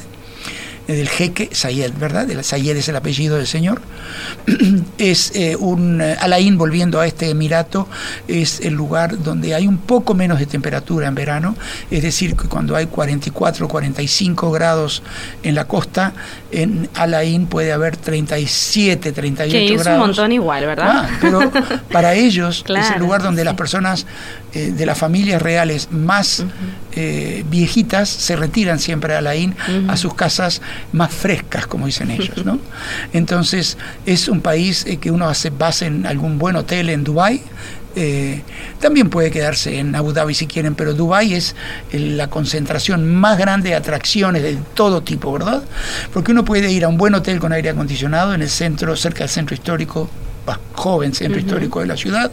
del 0.88 1.10
jeque 1.10 1.50
Sayed, 1.52 1.94
¿verdad? 2.00 2.30
El 2.30 2.44
Sayed 2.44 2.76
es 2.76 2.90
el 2.90 2.96
apellido 2.96 3.38
del 3.38 3.48
señor. 3.48 3.82
es 4.98 5.32
eh, 5.36 5.56
un 5.56 6.02
eh, 6.02 6.18
Alain, 6.20 6.58
volviendo 6.58 7.00
a 7.00 7.08
este 7.08 7.30
emirato, 7.30 7.88
es 8.28 8.60
el 8.62 8.74
lugar 8.74 9.22
donde 9.22 9.56
hay 9.56 9.68
un 9.68 9.78
poco 9.78 10.14
menos 10.14 10.40
de 10.40 10.46
temperatura 10.46 11.08
en 11.08 11.16
verano, 11.16 11.56
es 11.90 12.04
decir, 12.04 12.36
que 12.36 12.48
cuando 12.48 12.76
hay 12.76 12.88
44, 12.88 13.68
45 13.68 14.52
grados 14.52 15.04
en 15.44 15.56
la 15.56 15.66
costa, 15.66 16.14
en 16.52 16.90
Alain 16.96 17.48
puede 17.48 17.72
haber 17.72 17.98
37, 17.98 19.12
38 19.12 19.52
que 19.52 19.74
es 19.74 19.86
un 19.88 19.98
montón 20.00 20.32
igual, 20.32 20.66
¿verdad? 20.66 20.90
Ah, 20.90 21.10
pero 21.22 21.52
para 21.92 22.14
ellos 22.14 22.64
es 22.68 22.92
el 22.92 23.00
lugar 23.00 23.24
donde 23.24 23.44
las 23.44 23.56
personas 23.56 24.06
eh, 24.54 24.72
de 24.72 24.86
las 24.86 24.98
familias 24.98 25.42
reales 25.42 25.90
más 25.92 26.44
viejitas 27.50 28.10
se 28.10 28.36
retiran 28.36 28.80
siempre 28.80 29.16
a 29.16 29.20
Alain 29.20 29.56
a 29.88 29.98
sus 29.98 30.14
casas 30.14 30.62
más 30.92 31.14
frescas, 31.14 31.68
como 31.68 31.86
dicen 31.86 32.12
ellos. 32.12 32.46
¿no? 32.46 32.60
Entonces, 33.14 33.78
es 34.06 34.28
un 34.28 34.42
país 34.42 34.86
eh, 34.86 34.98
que 34.98 35.12
uno 35.12 35.28
hace 35.28 35.50
base 35.50 35.86
en 35.86 36.06
algún 36.06 36.38
buen 36.38 36.56
hotel 36.56 36.90
en 36.90 37.04
Dubái. 37.04 37.42
Eh, 37.94 38.42
también 38.80 39.10
puede 39.10 39.32
quedarse 39.32 39.80
en 39.80 39.96
Abu 39.96 40.14
Dhabi 40.14 40.34
si 40.34 40.48
quieren, 40.48 40.76
pero 40.76 40.94
Dubái 40.94 41.34
es 41.34 41.56
la 41.92 42.30
concentración 42.30 43.14
más 43.14 43.38
grande 43.38 43.70
de 43.70 43.76
atracciones 43.76 44.44
de 44.44 44.58
todo 44.74 45.04
tipo, 45.04 45.34
¿verdad? 45.34 45.62
Porque 46.14 46.32
uno 46.32 46.46
puede 46.46 46.72
ir 46.72 46.86
a 46.86 46.88
un 46.88 46.98
buen 46.98 47.14
hotel 47.16 47.40
con 47.40 47.52
aire 47.52 47.70
acondicionado 47.70 48.34
en 48.34 48.42
el 48.42 48.50
centro, 48.50 48.96
cerca 48.96 49.20
del 49.20 49.30
centro 49.30 49.56
histórico 49.56 50.10
joven 50.74 51.14
centro 51.14 51.40
histórico 51.40 51.80
de 51.80 51.88
la 51.88 51.98
ciudad, 51.98 52.32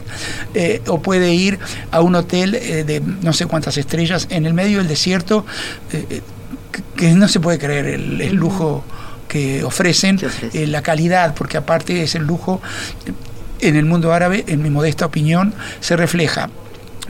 eh, 0.53 0.81
o 0.87 1.01
puede 1.01 1.33
ir 1.33 1.59
a 1.91 2.01
un 2.01 2.15
hotel 2.15 2.51
de 2.51 3.01
no 3.21 3.33
sé 3.33 3.45
cuántas 3.45 3.77
estrellas 3.77 4.27
en 4.29 4.45
el 4.45 4.53
medio 4.53 4.79
del 4.79 4.87
desierto, 4.87 5.45
que 6.95 7.13
no 7.13 7.27
se 7.27 7.39
puede 7.39 7.57
creer 7.57 7.87
el, 7.87 8.35
lujo 8.35 8.83
que 9.27 9.63
ofrecen, 9.63 10.19
eh, 10.53 10.67
la 10.67 10.81
calidad, 10.81 11.35
porque 11.35 11.57
aparte 11.57 12.03
es 12.03 12.15
el 12.15 12.23
lujo, 12.23 12.61
en 13.61 13.75
el 13.75 13.85
mundo 13.85 14.13
árabe, 14.13 14.45
en 14.47 14.61
mi 14.61 14.69
modesta 14.69 15.05
opinión, 15.05 15.53
se 15.79 15.95
refleja, 15.95 16.49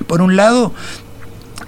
por 0.08 0.22
un 0.22 0.36
lado, 0.36 0.74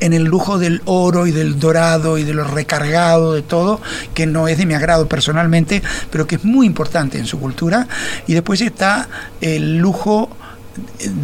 en 0.01 0.13
el 0.13 0.25
lujo 0.25 0.59
del 0.59 0.81
oro 0.85 1.27
y 1.27 1.31
del 1.31 1.59
dorado 1.59 2.17
y 2.17 2.23
de 2.23 2.33
lo 2.33 2.43
recargado 2.43 3.33
de 3.33 3.43
todo, 3.43 3.79
que 4.13 4.25
no 4.25 4.49
es 4.49 4.57
de 4.57 4.65
mi 4.65 4.73
agrado 4.73 5.07
personalmente, 5.07 5.81
pero 6.11 6.27
que 6.27 6.35
es 6.35 6.43
muy 6.43 6.65
importante 6.65 7.17
en 7.17 7.25
su 7.25 7.39
cultura. 7.39 7.87
Y 8.27 8.33
después 8.33 8.59
está 8.59 9.07
el 9.39 9.77
lujo 9.77 10.29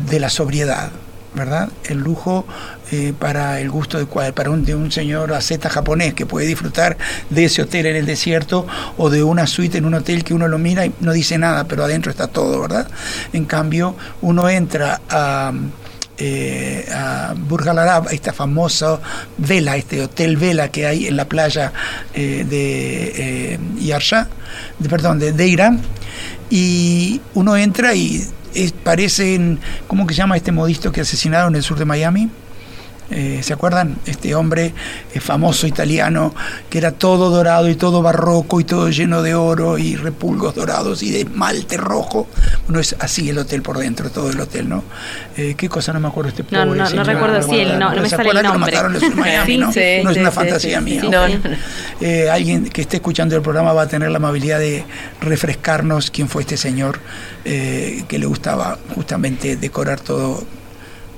de 0.10 0.20
la 0.20 0.30
sobriedad, 0.30 0.92
¿verdad? 1.34 1.70
El 1.86 2.00
lujo 2.00 2.46
eh, 2.92 3.14
para 3.18 3.60
el 3.60 3.70
gusto 3.70 3.98
de, 3.98 4.06
para 4.32 4.50
un, 4.50 4.64
de 4.64 4.76
un 4.76 4.92
señor 4.92 5.34
aceta 5.34 5.70
japonés 5.70 6.14
que 6.14 6.26
puede 6.26 6.48
disfrutar 6.48 6.98
de 7.30 7.46
ese 7.46 7.64
hotel 7.64 7.88
en 7.88 7.96
el 7.96 8.06
desierto 8.06 8.68
o 8.98 9.10
de 9.10 9.24
una 9.24 9.48
suite 9.48 9.78
en 9.78 9.86
un 9.86 9.96
hotel 9.96 10.24
que 10.24 10.34
uno 10.34 10.48
lo 10.48 10.58
mira 10.58 10.86
y 10.86 10.94
no 11.00 11.14
dice 11.14 11.38
nada, 11.38 11.66
pero 11.66 11.84
adentro 11.84 12.12
está 12.12 12.28
todo, 12.28 12.62
¿verdad? 12.62 12.88
En 13.34 13.46
cambio, 13.46 13.96
uno 14.22 14.48
entra 14.50 15.02
a... 15.10 15.52
Eh, 16.20 16.90
a 16.92 17.36
Burj 17.38 17.68
Al 17.68 17.78
Arab, 17.78 18.08
esta 18.12 18.34
famosa 18.34 19.00
vela, 19.38 19.78
este 19.78 20.02
hotel 20.02 20.36
vela 20.36 20.72
que 20.72 20.88
hay 20.88 21.06
en 21.06 21.16
la 21.16 21.26
playa 21.26 21.72
eh, 22.16 22.44
de 22.50 23.54
eh, 23.54 23.60
Yarsha, 23.80 24.28
de, 24.80 24.90
perdón, 24.90 25.20
de, 25.20 25.32
de 25.32 25.48
Irán, 25.48 25.80
y 26.50 27.22
uno 27.36 27.56
entra 27.56 27.94
y 27.94 28.28
parecen, 28.84 29.60
¿cómo 29.86 30.08
que 30.08 30.16
se 30.16 30.20
llama 30.20 30.38
este 30.38 30.52
modisto 30.52 30.92
que 30.92 31.02
asesinaron 31.02 31.54
en 31.54 31.58
el 31.58 31.64
sur 31.64 31.78
de 31.78 31.86
Miami? 31.86 32.32
Eh, 33.10 33.40
¿Se 33.42 33.54
acuerdan? 33.54 33.96
Este 34.06 34.36
hombre 34.36 34.74
eh, 35.14 35.20
famoso 35.22 35.66
italiano 35.66 36.34
que 36.70 36.78
era 36.78 36.92
todo 36.92 37.30
dorado 37.30 37.70
y 37.70 37.76
todo 37.76 38.02
barroco 38.02 38.60
y 38.60 38.66
todo 38.66 38.90
lleno 38.90 39.22
de 39.22 39.34
oro 39.34 39.78
y 39.78 39.96
repulgos 39.96 40.56
dorados 40.56 41.04
y 41.04 41.12
de 41.12 41.24
malte 41.24 41.78
rojo. 41.78 42.28
Bueno, 42.66 42.82
es 42.82 42.96
así 43.00 43.30
el 43.30 43.38
hotel 43.38 43.62
por 43.62 43.78
dentro, 43.78 44.10
todo 44.10 44.30
el 44.30 44.40
hotel, 44.40 44.68
¿no? 44.68 44.84
Eh, 45.38 45.56
¿Qué 45.58 45.70
cosa 45.70 45.94
no 45.94 46.02
me 46.02 46.10
acuerdo 46.10 46.30
este 46.30 46.44
pobre 46.44 46.66
No, 46.66 46.76
no, 46.76 46.90
no 46.90 47.04
recuerdo 47.04 47.42
si 47.42 47.56
él, 47.56 47.80
no, 47.80 47.94
no 47.94 48.02
me 48.02 48.10
sale 48.10 48.30
el 48.30 48.44
nombre. 48.44 48.78
Que 48.78 49.10
lo 49.10 49.16
Miami, 49.16 49.58
¿no? 49.58 49.68
no 49.68 49.72
es 50.12 50.18
una 50.18 50.32
fantasía 50.32 50.82
mía. 50.82 51.02
alguien 52.32 52.68
que 52.68 52.82
esté 52.82 52.98
escuchando 52.98 53.38
el 53.38 53.42
programa 53.42 53.72
va 53.72 53.84
a 53.84 53.88
tener 53.88 54.12
la 54.12 54.18
amabilidad 54.18 54.60
de 54.60 54.84
refrescarnos 55.22 56.12
quién 56.12 56.28
fue 56.28 56.42
este 56.42 56.58
señor 56.58 57.00
que 57.44 58.18
le 58.20 58.26
gustaba 58.26 58.78
justamente 58.96 59.56
decorar 59.56 60.02
todo 60.02 60.44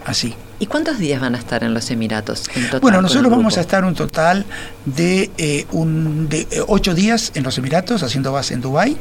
así. 0.06 0.36
¿Y 0.60 0.66
cuántos 0.66 1.00
días 1.00 1.22
van 1.22 1.36
a 1.36 1.38
estar 1.38 1.64
en 1.64 1.74
los 1.74 1.90
Emiratos? 1.90 2.50
bueno, 2.82 3.02
nosotros 3.02 3.32
vamos 3.32 3.58
a 3.58 3.62
estar 3.62 3.86
un 3.86 3.96
total 3.96 4.46
de, 4.86 5.32
eh, 5.38 5.66
un, 5.72 6.28
de 6.28 6.42
eh, 6.52 6.62
ocho 6.68 6.94
días 6.94 7.32
en 7.36 7.44
los 7.44 7.58
Emiratos, 7.58 8.04
haciendo 8.04 8.34
base 8.34 8.54
en 8.54 8.62
Dubái. 8.62 8.98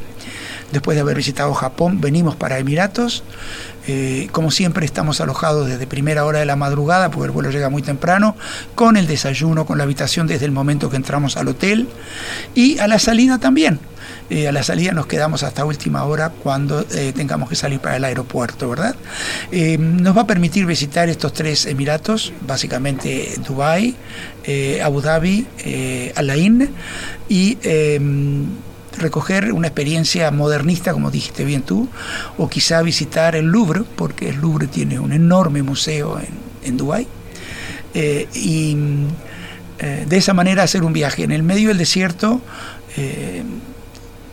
Después 0.71 0.95
de 0.95 1.01
haber 1.01 1.17
visitado 1.17 1.53
Japón, 1.53 1.99
venimos 1.99 2.37
para 2.37 2.59
Emiratos. 2.59 3.23
Eh, 3.91 4.29
como 4.31 4.51
siempre, 4.51 4.85
estamos 4.85 5.19
alojados 5.19 5.67
desde 5.67 5.87
primera 5.87 6.23
hora 6.23 6.37
de 6.37 6.45
la 6.45 6.55
madrugada, 6.55 7.09
porque 7.09 7.25
el 7.25 7.31
vuelo 7.31 7.49
llega 7.49 7.69
muy 7.69 7.81
temprano, 7.81 8.35
con 8.75 8.97
el 8.97 9.07
desayuno, 9.07 9.65
con 9.65 9.79
la 9.79 9.83
habitación 9.83 10.27
desde 10.27 10.45
el 10.45 10.51
momento 10.51 10.91
que 10.91 10.95
entramos 10.95 11.37
al 11.37 11.47
hotel. 11.47 11.87
Y 12.53 12.77
a 12.77 12.87
la 12.87 12.99
salida 12.99 13.39
también. 13.39 13.79
Eh, 14.29 14.47
a 14.47 14.51
la 14.51 14.61
salida 14.61 14.91
nos 14.91 15.07
quedamos 15.07 15.41
hasta 15.41 15.65
última 15.65 16.03
hora 16.03 16.29
cuando 16.29 16.85
eh, 16.91 17.13
tengamos 17.15 17.49
que 17.49 17.55
salir 17.55 17.79
para 17.79 17.95
el 17.95 18.03
aeropuerto, 18.03 18.69
¿verdad? 18.69 18.95
Nos 19.79 20.15
va 20.15 20.21
a 20.21 20.27
permitir 20.27 20.67
visitar 20.67 21.09
estos 21.09 21.33
tres 21.33 21.65
emiratos, 21.65 22.31
básicamente 22.45 23.33
Dubái, 23.47 23.95
Abu 24.83 25.01
Dhabi, 25.01 25.47
Alain, 26.15 26.69
y 27.27 27.57
recoger 28.97 29.53
una 29.53 29.67
experiencia 29.67 30.31
modernista, 30.31 30.93
como 30.93 31.11
dijiste 31.11 31.45
bien 31.45 31.61
tú, 31.61 31.89
o 32.37 32.49
quizá 32.49 32.81
visitar 32.81 33.35
el 33.35 33.45
Louvre, 33.45 33.83
porque 33.95 34.29
el 34.29 34.37
Louvre 34.37 34.67
tiene 34.67 34.99
un 34.99 35.13
enorme 35.13 35.63
museo 35.63 36.19
en, 36.19 36.27
en 36.67 36.77
Dubái. 36.77 37.07
y 37.93 38.77
de 39.79 40.17
esa 40.17 40.33
manera 40.33 40.63
hacer 40.63 40.83
un 40.83 40.91
viaje 40.91 41.23
en 41.23 41.31
el 41.31 41.41
medio 41.41 41.69
del 41.69 41.77
desierto 41.77 42.41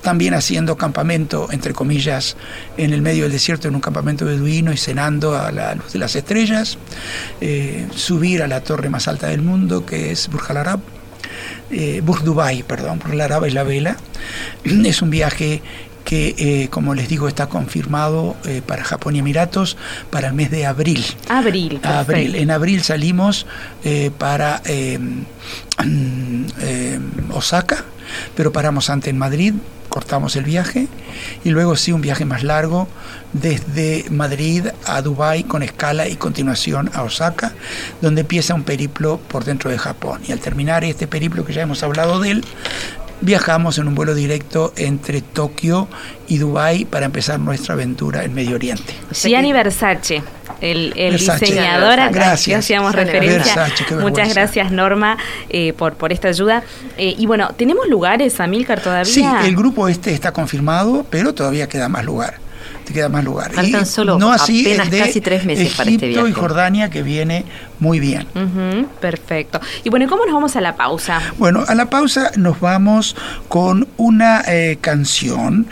también 0.07 0.35
haciendo 0.35 0.77
campamento, 0.77 1.49
entre 1.51 1.73
comillas, 1.73 2.37
en 2.77 2.93
el 2.93 3.03
medio 3.03 3.25
del 3.25 3.33
desierto, 3.33 3.67
en 3.67 3.75
un 3.75 3.81
campamento 3.81 4.25
beduino 4.25 4.73
y 4.73 4.77
cenando 4.77 5.37
a 5.37 5.51
la 5.51 5.75
luz 5.75 5.95
de 5.95 5.99
las 5.99 6.15
estrellas, 6.15 6.79
eh, 7.41 7.89
subir 7.93 8.41
a 8.45 8.47
la 8.47 8.61
torre 8.61 8.89
más 8.89 9.09
alta 9.09 9.27
del 9.27 9.43
mundo, 9.43 9.85
que 9.85 10.13
es 10.13 10.29
Burj 10.29 10.49
Al 10.53 10.59
Arab, 10.59 10.81
eh, 11.71 12.01
Burj 12.05 12.23
Dubai, 12.23 12.63
perdón, 12.63 12.99
Burj 12.99 13.13
Al 13.13 13.21
Arab 13.21 13.45
es 13.45 13.55
la 13.55 13.63
vela. 13.63 13.97
Es 14.85 15.03
un 15.03 15.11
viaje 15.11 15.63
que, 16.05 16.35
eh, 16.39 16.69
como 16.69 16.95
les 16.95 17.09
digo, 17.09 17.27
está 17.27 17.49
confirmado 17.49 18.37
para 18.67 18.85
Japón 18.85 19.17
y 19.17 19.19
Emiratos 19.19 19.77
para 20.11 20.29
el 20.29 20.35
mes 20.35 20.53
de 20.53 20.65
abril. 20.65 21.05
Abril. 21.29 21.81
Abril. 21.83 22.37
En 22.37 22.53
abril 22.53 22.85
salimos 22.85 23.47
para 24.17 24.63
mm, 25.85 26.45
Osaka, 27.33 27.85
pero 28.37 28.53
paramos 28.53 28.89
antes 28.89 29.11
en 29.11 29.19
Madrid, 29.19 29.55
acortamos 29.87 30.37
el 30.37 30.45
viaje 30.45 30.89
y 31.45 31.51
luego 31.51 31.77
sí 31.77 31.93
un 31.93 32.03
viaje 32.03 32.25
más 32.25 32.43
largo 32.43 32.89
desde 33.33 34.05
Madrid 34.11 34.67
a 34.85 35.01
Dubái 35.01 35.45
con 35.45 35.63
escala 35.63 36.09
y 36.09 36.17
continuación 36.17 36.91
a 36.95 37.03
Osaka, 37.03 37.53
donde 38.01 38.23
empieza 38.23 38.55
un 38.55 38.65
periplo 38.65 39.19
por 39.29 39.45
dentro 39.45 39.71
de 39.71 39.79
Japón. 39.79 40.21
Y 40.27 40.33
al 40.33 40.41
terminar 40.41 40.85
este 40.85 41.07
periplo 41.07 41.45
que 41.45 41.53
ya 41.53 41.63
hemos 41.63 41.83
hablado 41.83 42.21
de 42.21 42.33
él, 42.33 42.45
viajamos 43.21 43.79
en 43.79 43.89
un 43.89 43.95
vuelo 43.95 44.15
directo 44.15 44.73
entre 44.77 45.21
Tokio 45.21 45.89
y 46.29 46.39
Dubái 46.39 46.85
para 46.85 47.07
empezar 47.07 47.39
nuestra 47.41 47.75
aventura 47.75 48.25
en 48.25 48.35
Medio 48.35 48.57
Oriente. 48.57 48.95
Gianni 49.13 49.53
Versace, 49.53 50.23
el, 50.61 50.93
diseñador 51.13 52.01
a 52.01 52.09
gracias. 52.11 52.61
hacíamos 52.61 52.95
referencia. 52.95 53.69
Muchas 54.01 54.35
gracias 54.35 54.71
Norma 54.71 55.17
eh, 55.49 55.73
por, 55.73 55.95
por 55.95 56.13
esta 56.13 56.29
ayuda. 56.29 56.63
Eh, 56.99 57.15
y 57.19 57.27
bueno, 57.27 57.51
¿tenemos 57.57 57.89
lugares, 57.89 58.39
Amilcar, 58.41 58.81
todavía? 58.81 59.13
Sí, 59.13 59.25
el 59.45 59.57
grupo 59.57 59.89
este 59.89 60.13
está 60.13 60.33
confirmado, 60.33 61.07
pero 61.11 61.35
todavía 61.35 61.69
queda 61.69 61.89
más 61.89 62.05
lugar 62.05 62.46
te 62.87 62.93
queda 62.93 63.09
más 63.09 63.25
lugar. 63.25 63.53
Faltan 63.53 63.85
solo 63.85 64.17
no 64.19 64.33
así 64.33 64.65
apenas 64.65 64.89
casi 64.89 65.21
tres 65.21 65.45
meses 65.45 65.75
para 65.75 65.91
este 65.91 66.09
viaje. 66.09 66.29
y 66.29 66.33
Jordania 66.33 66.89
que 66.89 67.03
viene 67.03 67.45
muy 67.81 67.99
bien. 68.01 68.27
perfecto. 69.01 69.61
Y 69.85 69.91
bueno, 69.91 70.07
¿cómo 70.09 70.25
nos 70.25 70.33
vamos 70.35 70.57
a 70.57 70.61
la 70.61 70.77
pausa? 70.77 71.21
Bueno, 71.37 71.65
a 71.67 71.75
la 71.75 71.91
pausa 71.91 72.31
nos 72.37 72.61
vamos 72.61 73.17
con 73.49 73.89
una 73.97 74.43
eh, 74.47 74.79
canción 74.81 75.67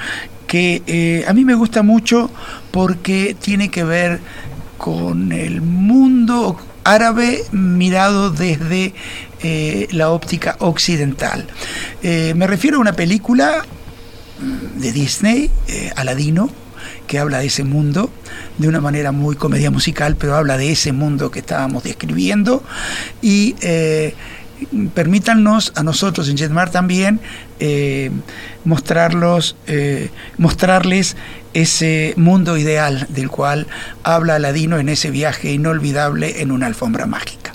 que 0.48 0.82
eh, 0.86 1.24
a 1.26 1.32
mí 1.32 1.44
me 1.44 1.54
gusta 1.54 1.82
mucho 1.82 2.30
porque 2.72 3.36
tiene 3.40 3.70
que 3.70 3.84
ver 3.84 4.20
con 4.76 5.30
el 5.30 5.62
mundo 5.62 6.58
árabe 6.82 7.44
mirado 7.52 8.30
desde 8.30 8.92
eh, 9.40 9.86
la 9.92 10.10
óptica 10.10 10.56
occidental. 10.58 11.46
me 12.02 12.46
refiero 12.46 12.78
a 12.78 12.80
una 12.80 12.92
película 12.92 13.64
mm, 14.40 14.80
de 14.80 14.92
Disney, 14.92 15.50
Aladino, 15.96 16.50
que 17.06 17.18
habla 17.18 17.38
de 17.38 17.46
ese 17.46 17.64
mundo 17.64 18.10
de 18.58 18.68
una 18.68 18.80
manera 18.80 19.12
muy 19.12 19.36
comedia 19.36 19.70
musical, 19.70 20.16
pero 20.16 20.34
habla 20.36 20.56
de 20.56 20.72
ese 20.72 20.92
mundo 20.92 21.30
que 21.30 21.40
estábamos 21.40 21.84
describiendo 21.84 22.62
y 23.22 23.54
eh, 23.60 24.14
permítanos 24.94 25.72
a 25.76 25.82
nosotros 25.82 26.28
en 26.28 26.36
Jetmar 26.36 26.70
también 26.70 27.20
eh, 27.60 28.10
mostrarlos, 28.64 29.56
eh, 29.66 30.10
mostrarles 30.38 31.16
ese 31.52 32.14
mundo 32.16 32.56
ideal 32.56 33.06
del 33.10 33.30
cual 33.30 33.66
habla 34.02 34.36
Aladino 34.36 34.78
en 34.78 34.88
ese 34.88 35.10
viaje 35.10 35.52
inolvidable 35.52 36.42
en 36.42 36.50
una 36.50 36.66
alfombra 36.66 37.06
mágica. 37.06 37.53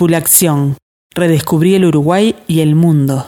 Tripulación. 0.00 0.78
Redescubrí 1.14 1.74
el 1.74 1.84
Uruguay 1.84 2.34
y 2.46 2.60
el 2.60 2.74
mundo. 2.74 3.26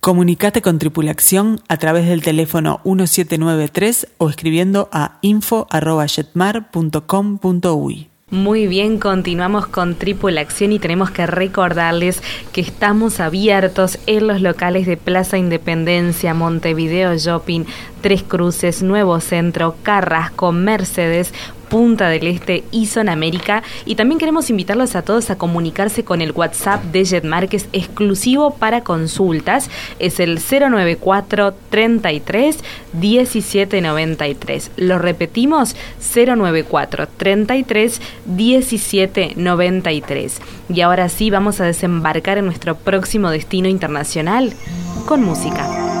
Comunicate 0.00 0.62
con 0.62 0.80
Tripulación 0.80 1.60
a 1.68 1.76
través 1.76 2.08
del 2.08 2.22
teléfono 2.22 2.80
1793 2.82 4.08
o 4.18 4.28
escribiendo 4.28 4.88
a 4.90 5.20
info.jetmar.com.uy. 5.22 8.08
Muy 8.28 8.66
bien, 8.66 8.98
continuamos 8.98 9.68
con 9.68 9.94
Triple 9.94 10.40
Acción 10.40 10.72
y 10.72 10.80
tenemos 10.80 11.12
que 11.12 11.28
recordarles 11.28 12.20
que 12.52 12.60
estamos 12.60 13.20
abiertos 13.20 14.00
en 14.06 14.26
los 14.26 14.42
locales 14.42 14.88
de 14.88 14.96
Plaza 14.96 15.38
Independencia, 15.38 16.34
Montevideo 16.34 17.16
Shopping, 17.16 17.66
Tres 18.00 18.24
Cruces, 18.24 18.82
Nuevo 18.82 19.20
Centro, 19.20 19.76
Carrasco, 19.84 20.50
Mercedes, 20.50 21.32
Punta 21.68 22.08
del 22.08 22.26
Este 22.26 22.64
y 22.70 22.88
América. 23.08 23.62
Y 23.84 23.96
también 23.96 24.18
queremos 24.18 24.48
invitarlos 24.50 24.96
a 24.96 25.02
todos 25.02 25.30
a 25.30 25.36
comunicarse 25.36 26.02
con 26.04 26.22
el 26.22 26.32
WhatsApp 26.32 26.82
de 26.84 27.04
Jetmar, 27.04 27.48
que 27.48 27.58
es 27.58 27.68
exclusivo 27.72 28.54
para 28.54 28.82
consultas. 28.82 29.70
Es 29.98 30.20
el 30.20 30.38
094 30.38 31.54
33 31.70 32.58
1793. 32.92 34.70
Lo 34.76 34.98
repetimos, 34.98 35.74
094 36.14 37.08
33 37.16 38.00
1793. 38.26 40.40
Y 40.68 40.80
ahora 40.80 41.08
sí, 41.08 41.30
vamos 41.30 41.60
a 41.60 41.64
desembarcar 41.64 42.38
en 42.38 42.46
nuestro 42.46 42.74
próximo 42.76 43.30
destino 43.30 43.68
internacional 43.68 44.52
con 45.06 45.22
música. 45.22 45.95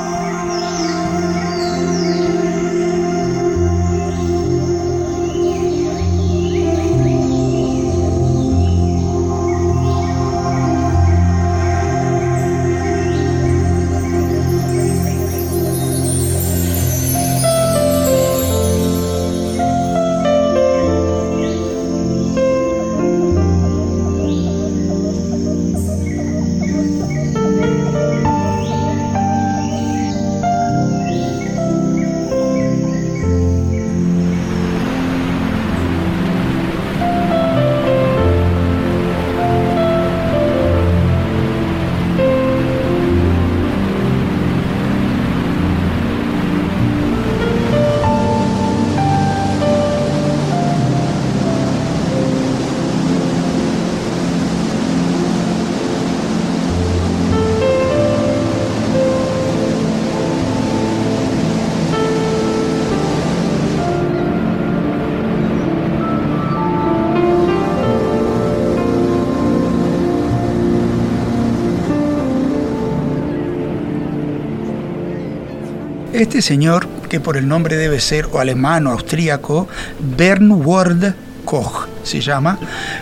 Señor, 76.46 76.86
que 77.08 77.18
por 77.18 77.36
el 77.36 77.48
nombre 77.48 77.76
debe 77.76 77.98
ser 78.00 78.28
o 78.32 78.38
alemán 78.38 78.86
o 78.86 78.92
austríaco, 78.92 79.68
Bernward 80.16 81.14
Koch 81.44 81.88
se 82.04 82.20
llama, 82.20 82.56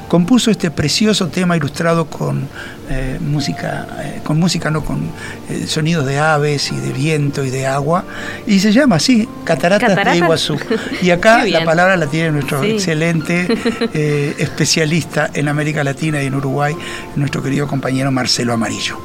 compuso 0.08 0.50
este 0.50 0.70
precioso 0.70 1.28
tema 1.28 1.56
ilustrado 1.56 2.06
con 2.06 2.48
eh, 2.88 3.18
música, 3.20 3.86
eh, 4.02 4.20
con 4.24 4.38
música 4.38 4.70
no, 4.70 4.82
con 4.82 5.10
eh, 5.50 5.66
sonidos 5.66 6.06
de 6.06 6.18
aves 6.18 6.72
y 6.72 6.76
de 6.76 6.92
viento 6.92 7.44
y 7.44 7.50
de 7.50 7.66
agua, 7.66 8.04
y 8.46 8.60
se 8.60 8.72
llama 8.72 8.96
así, 8.96 9.28
Cataratas, 9.44 9.94
de 9.94 10.16
Iguazú. 10.16 10.58
Y 11.02 11.10
acá 11.10 11.44
la 11.44 11.64
palabra 11.66 11.98
la 11.98 12.06
tiene 12.06 12.30
nuestro 12.32 12.62
excelente 12.62 13.46
especialista 14.38 15.30
en 15.34 15.48
América 15.48 15.84
Latina 15.84 16.22
y 16.22 16.26
en 16.26 16.34
Uruguay, 16.34 16.74
nuestro 17.16 17.42
querido 17.42 17.66
compañero 17.66 18.10
Marcelo 18.10 18.54
Amarillo. 18.54 18.98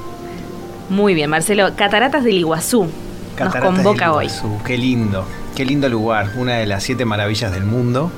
Muy 0.90 1.14
bien, 1.14 1.30
Marcelo, 1.30 1.76
Cataratas 1.76 2.24
del 2.24 2.38
Iguazú 2.38 2.90
nos 3.46 3.56
convoca 3.56 4.14
hoy. 4.14 4.28
Qué 4.66 4.78
lindo, 4.78 5.26
qué 5.56 5.66
lindo 5.66 5.90
lugar, 5.90 6.32
una 6.36 6.56
de 6.56 6.66
las 6.66 6.84
siete 6.84 7.06
maravillas 7.06 7.52
del 7.52 7.64
mundo. 7.64 8.12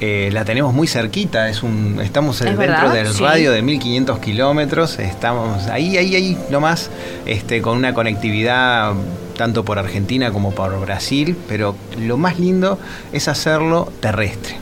Eh, 0.00 0.30
la 0.32 0.44
tenemos 0.44 0.72
muy 0.72 0.86
cerquita, 0.86 1.48
es 1.48 1.62
un, 1.62 2.00
estamos 2.02 2.40
dentro 2.40 2.90
del 2.90 3.16
radio 3.18 3.52
de 3.52 3.62
1500 3.62 4.18
kilómetros, 4.18 4.98
estamos 4.98 5.66
ahí, 5.66 5.96
ahí, 5.98 6.14
ahí 6.14 6.38
nomás, 6.50 6.90
este, 7.26 7.60
con 7.60 7.76
una 7.76 7.92
conectividad 7.92 8.94
tanto 9.36 9.64
por 9.64 9.78
Argentina 9.78 10.32
como 10.32 10.52
por 10.52 10.78
Brasil, 10.80 11.36
pero 11.48 11.74
lo 11.98 12.16
más 12.16 12.38
lindo 12.38 12.78
es 13.12 13.28
hacerlo 13.28 13.90
terrestre. 14.00 14.56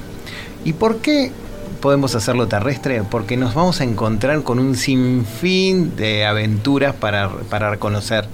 ¿Y 0.64 0.72
por 0.72 0.98
qué 0.98 1.32
podemos 1.80 2.14
hacerlo 2.14 2.46
terrestre? 2.46 3.02
Porque 3.08 3.36
nos 3.36 3.54
vamos 3.54 3.80
a 3.80 3.84
encontrar 3.84 4.42
con 4.42 4.58
un 4.58 4.76
sinfín 4.76 5.96
de 5.96 6.26
aventuras 6.26 6.94
para, 6.94 7.28
para 7.50 7.76
conocer. 7.78 8.26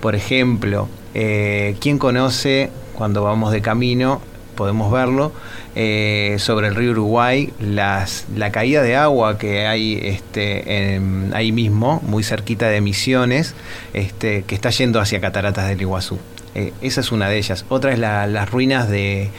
Por 0.00 0.14
ejemplo, 0.14 0.88
eh, 1.18 1.76
¿Quién 1.80 1.96
conoce 1.96 2.68
cuando 2.92 3.22
vamos 3.22 3.50
de 3.50 3.62
camino? 3.62 4.20
Podemos 4.54 4.92
verlo 4.92 5.32
eh, 5.74 6.36
sobre 6.38 6.68
el 6.68 6.74
río 6.74 6.90
Uruguay, 6.90 7.54
la 7.58 8.06
caída 8.52 8.82
de 8.82 8.96
agua 8.96 9.38
que 9.38 9.66
hay 9.66 9.98
este, 10.02 11.00
ahí 11.32 11.52
mismo, 11.52 12.02
muy 12.06 12.22
cerquita 12.22 12.68
de 12.68 12.82
Misiones, 12.82 13.54
este, 13.94 14.42
que 14.42 14.54
está 14.54 14.68
yendo 14.68 15.00
hacia 15.00 15.18
Cataratas 15.22 15.68
del 15.68 15.80
Iguazú. 15.80 16.18
Eh, 16.54 16.74
esa 16.82 17.00
es 17.00 17.10
una 17.10 17.30
de 17.30 17.38
ellas. 17.38 17.64
Otra 17.70 17.94
es 17.94 17.98
las 17.98 18.50
ruinas 18.50 18.86
de, 18.90 19.30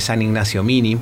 San 0.00 0.20
Ignacio 0.20 0.62
Mini. 0.62 0.98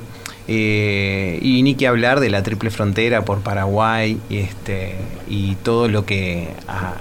y 0.47 1.61
ni 1.65 1.75
que 1.75 1.89
hablar 1.89 2.21
de 2.21 2.31
la 2.31 2.45
triple 2.45 2.71
frontera 2.71 3.25
por 3.25 3.41
Paraguay 3.41 4.21
este, 4.31 4.95
y 5.29 5.57
todo 5.57 5.89
lo 5.89 6.07
que 6.07 6.51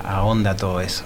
ahonda 0.03 0.55
todo 0.55 0.82
eso. 0.82 1.03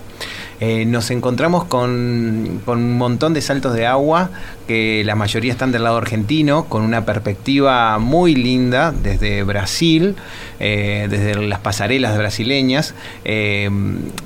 Eh, 0.59 0.85
nos 0.85 1.11
encontramos 1.11 1.65
con, 1.65 2.61
un 2.65 2.97
montón 2.97 3.33
de 3.33 3.41
saltos 3.41 3.73
de 3.73 3.85
agua, 3.85 4.31
que 4.67 5.03
la 5.05 5.15
mayoría 5.15 5.51
están 5.51 5.71
del 5.71 5.83
lado 5.83 5.97
argentino, 5.97 6.65
con 6.65 6.81
una 6.81 7.05
perspectiva 7.05 7.99
muy 7.99 8.33
linda 8.33 8.91
desde 8.91 9.43
Brasil, 9.43 10.15
eh, 10.59 11.07
desde 11.09 11.35
las 11.35 11.59
pasarelas 11.59 12.17
brasileñas, 12.17 12.95
eh, 13.23 13.69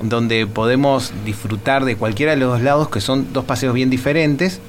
donde 0.02 0.46
podemos 0.46 1.12
disfrutar 1.26 1.84
de 1.84 1.96
cualquiera 1.96 2.32
de 2.32 2.38
los 2.38 2.52
dos 2.52 2.62
lados, 2.62 2.88
que 2.88 3.00
son 3.00 3.32
dos 3.32 3.44
paseos 3.44 3.74
bien 3.74 3.90
diferentes 3.90 4.60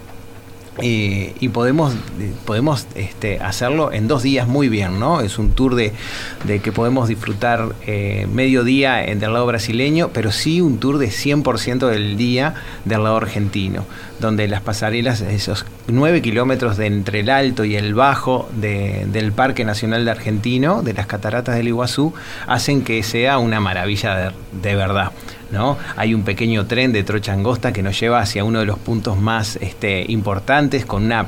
y 0.82 1.49
podemos, 1.49 1.93
podemos 2.45 2.88
este, 2.95 3.39
hacerlo 3.39 3.91
en 3.91 4.07
dos 4.07 4.24
días 4.24 4.47
muy 4.47 4.69
bien, 4.69 4.99
¿no? 4.99 5.21
Es 5.21 5.38
un 5.38 5.51
tour 5.51 5.76
de, 5.76 5.93
que 6.61 6.71
podemos 6.71 7.07
disfrutar 7.07 7.76
eh, 7.86 8.28
medio 8.34 8.63
día 8.63 9.03
en 9.05 9.19
del 9.19 9.34
lado 9.34 9.45
brasileño, 9.45 10.09
pero 10.13 10.32
sí 10.32 10.61
un 10.61 10.80
tour 10.80 10.97
de 10.97 11.09
100% 11.09 11.88
del 11.88 12.17
día 12.17 12.55
del 12.86 13.03
lado 13.03 13.17
argentino, 13.17 13.86
donde 14.19 14.47
las 14.47 14.61
pasarelas, 14.61 15.21
esos 15.21 15.65
9 15.88 16.21
kilómetros 16.21 16.78
de 16.78 16.88
entre 16.88 17.19
el 17.19 17.30
alto 17.30 17.65
y 17.65 17.76
el 17.76 17.93
bajo 17.93 18.49
del 18.55 19.32
Parque 19.32 19.65
Nacional 19.65 20.05
de 20.05 20.11
Argentino, 20.11 20.82
de 20.82 20.93
las 20.93 21.05
Cataratas 21.05 21.55
del 21.55 21.67
Iguazú, 21.67 22.13
hacen 22.47 22.84
que 22.84 23.03
sea 23.03 23.38
una 23.38 23.59
maravilla 23.59 24.34
de 24.51 24.76
verdad. 24.76 25.11
Hay 25.95 26.13
un 26.13 26.23
pequeño 26.23 26.65
tren 26.65 26.91
de 26.91 27.03
trocha 27.03 27.33
angosta 27.33 27.71
que 27.71 27.83
nos 27.83 27.99
lleva 27.99 28.19
hacia 28.19 28.43
uno 28.43 28.59
de 28.59 28.65
los 28.65 28.79
puntos 28.79 29.17
más 29.17 29.57
este, 29.57 30.03
importantes 30.11 30.85
con 30.85 31.03
una 31.03 31.27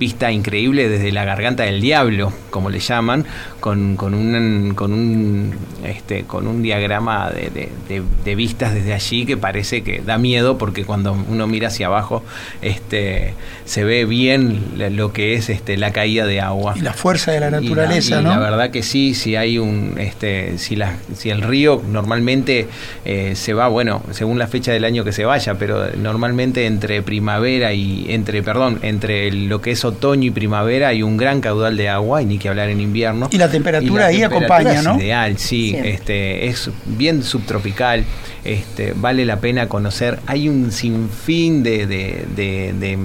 vista 0.00 0.32
increíble 0.32 0.88
desde 0.88 1.12
la 1.12 1.24
garganta 1.24 1.62
del 1.62 1.80
diablo, 1.80 2.32
como 2.50 2.70
le 2.70 2.80
llaman, 2.80 3.24
con, 3.60 3.94
con, 3.96 4.14
un, 4.14 4.74
con, 4.74 4.92
un, 4.92 5.54
este, 5.84 6.24
con 6.24 6.48
un 6.48 6.60
diagrama 6.62 7.30
de, 7.30 8.34
vistas 8.34 8.74
desde 8.74 8.94
allí 8.94 9.26
que 9.26 9.36
parece 9.36 9.82
que 9.82 10.00
da 10.00 10.18
miedo 10.18 10.58
porque 10.58 10.84
cuando 10.84 11.12
uno 11.12 11.46
mira 11.46 11.68
hacia 11.68 11.86
abajo 11.86 12.24
este, 12.62 13.34
se 13.64 13.84
ve 13.84 14.04
bien 14.04 14.72
lo 14.90 15.12
que 15.12 15.34
es 15.34 15.50
este, 15.50 15.76
la 15.76 15.92
caída 15.92 16.26
de 16.26 16.40
agua. 16.40 16.74
Y 16.76 16.80
la 16.80 16.94
fuerza 16.94 17.30
de 17.30 17.40
la 17.40 17.50
naturaleza, 17.50 18.20
¿no? 18.22 18.30
La 18.30 18.38
verdad 18.38 18.70
que 18.70 18.82
sí, 18.82 19.14
si 19.14 19.36
hay 19.36 19.58
un, 19.58 19.94
este, 19.98 20.58
si, 20.58 20.74
la, 20.74 20.96
si 21.14 21.30
el 21.30 21.42
río 21.42 21.80
normalmente 21.86 22.66
eh, 23.04 23.34
se 23.36 23.52
va 23.52 23.60
va, 23.60 23.68
bueno, 23.68 24.02
según 24.10 24.38
la 24.38 24.46
fecha 24.46 24.72
del 24.72 24.84
año 24.84 25.04
que 25.04 25.12
se 25.12 25.24
vaya, 25.24 25.54
pero 25.54 25.90
normalmente 25.96 26.66
entre 26.66 27.02
primavera 27.02 27.72
y 27.72 28.06
entre, 28.08 28.42
perdón, 28.42 28.78
entre 28.82 29.30
lo 29.30 29.60
que 29.60 29.72
es 29.72 29.84
otoño 29.90 30.26
y 30.26 30.30
primavera 30.30 30.88
hay 30.88 31.02
un 31.02 31.16
gran 31.16 31.40
caudal 31.40 31.76
de 31.76 31.88
agua 31.88 32.22
y 32.22 32.26
ni 32.26 32.38
que 32.38 32.48
hablar 32.48 32.68
en 32.68 32.80
invierno. 32.80 33.28
Y 33.30 33.38
la 33.38 33.50
temperatura 33.50 34.06
ahí 34.06 34.22
acompaña, 34.22 34.82
¿no? 34.82 34.98
Ideal, 34.98 35.38
sí, 35.38 35.76
este 35.76 36.48
es 36.48 36.70
bien 36.86 37.22
subtropical 37.22 38.04
este, 38.44 38.94
vale 38.96 39.24
la 39.24 39.40
pena 39.40 39.68
conocer. 39.68 40.18
Hay 40.26 40.48
un 40.48 40.72
sinfín 40.72 41.62
de, 41.62 41.86
de, 41.86 42.24
de, 42.34 42.72
de, 42.72 42.98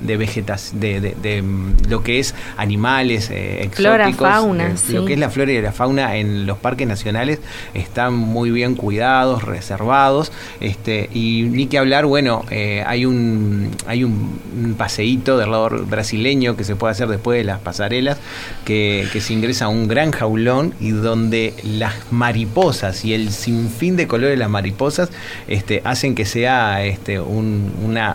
de 0.00 0.16
vegetas, 0.16 0.72
de, 0.74 1.14
lo 1.88 2.02
que 2.02 2.18
es 2.18 2.34
animales 2.56 3.30
eh, 3.30 3.62
exóticos. 3.62 4.28
fauna, 4.28 4.68
eh, 4.68 4.92
Lo 4.92 5.04
que 5.04 5.14
es 5.14 5.18
la 5.18 5.30
flora 5.30 5.52
y 5.52 5.60
la 5.60 5.72
fauna 5.72 6.16
en 6.16 6.46
los 6.46 6.58
parques 6.58 6.86
nacionales 6.86 7.40
están 7.74 8.14
muy 8.14 8.50
bien 8.50 8.74
cuidados, 8.74 9.44
reservados. 9.44 10.32
Este, 10.60 11.08
y 11.12 11.42
ni 11.50 11.66
que 11.66 11.78
hablar, 11.78 12.06
bueno, 12.06 12.44
eh, 12.50 12.82
hay 12.86 13.06
un 13.06 13.70
hay 13.86 14.04
un, 14.04 14.40
paseíto 14.76 15.38
del 15.38 15.50
lado 15.50 15.68
brasileño 15.86 16.21
que 16.56 16.64
se 16.64 16.76
puede 16.76 16.92
hacer 16.92 17.08
después 17.08 17.36
de 17.38 17.44
las 17.44 17.58
pasarelas, 17.58 18.16
que, 18.64 19.08
que 19.12 19.20
se 19.20 19.32
ingresa 19.32 19.66
a 19.66 19.68
un 19.68 19.88
gran 19.88 20.12
jaulón 20.12 20.72
y 20.80 20.90
donde 20.90 21.54
las 21.64 21.94
mariposas 22.12 23.04
y 23.04 23.12
el 23.12 23.30
sinfín 23.30 23.96
de 23.96 24.06
colores 24.06 24.30
de 24.30 24.36
las 24.36 24.48
mariposas 24.48 25.10
este, 25.48 25.82
hacen 25.84 26.14
que 26.14 26.24
sea 26.24 26.84
este, 26.84 27.18
una, 27.20 28.14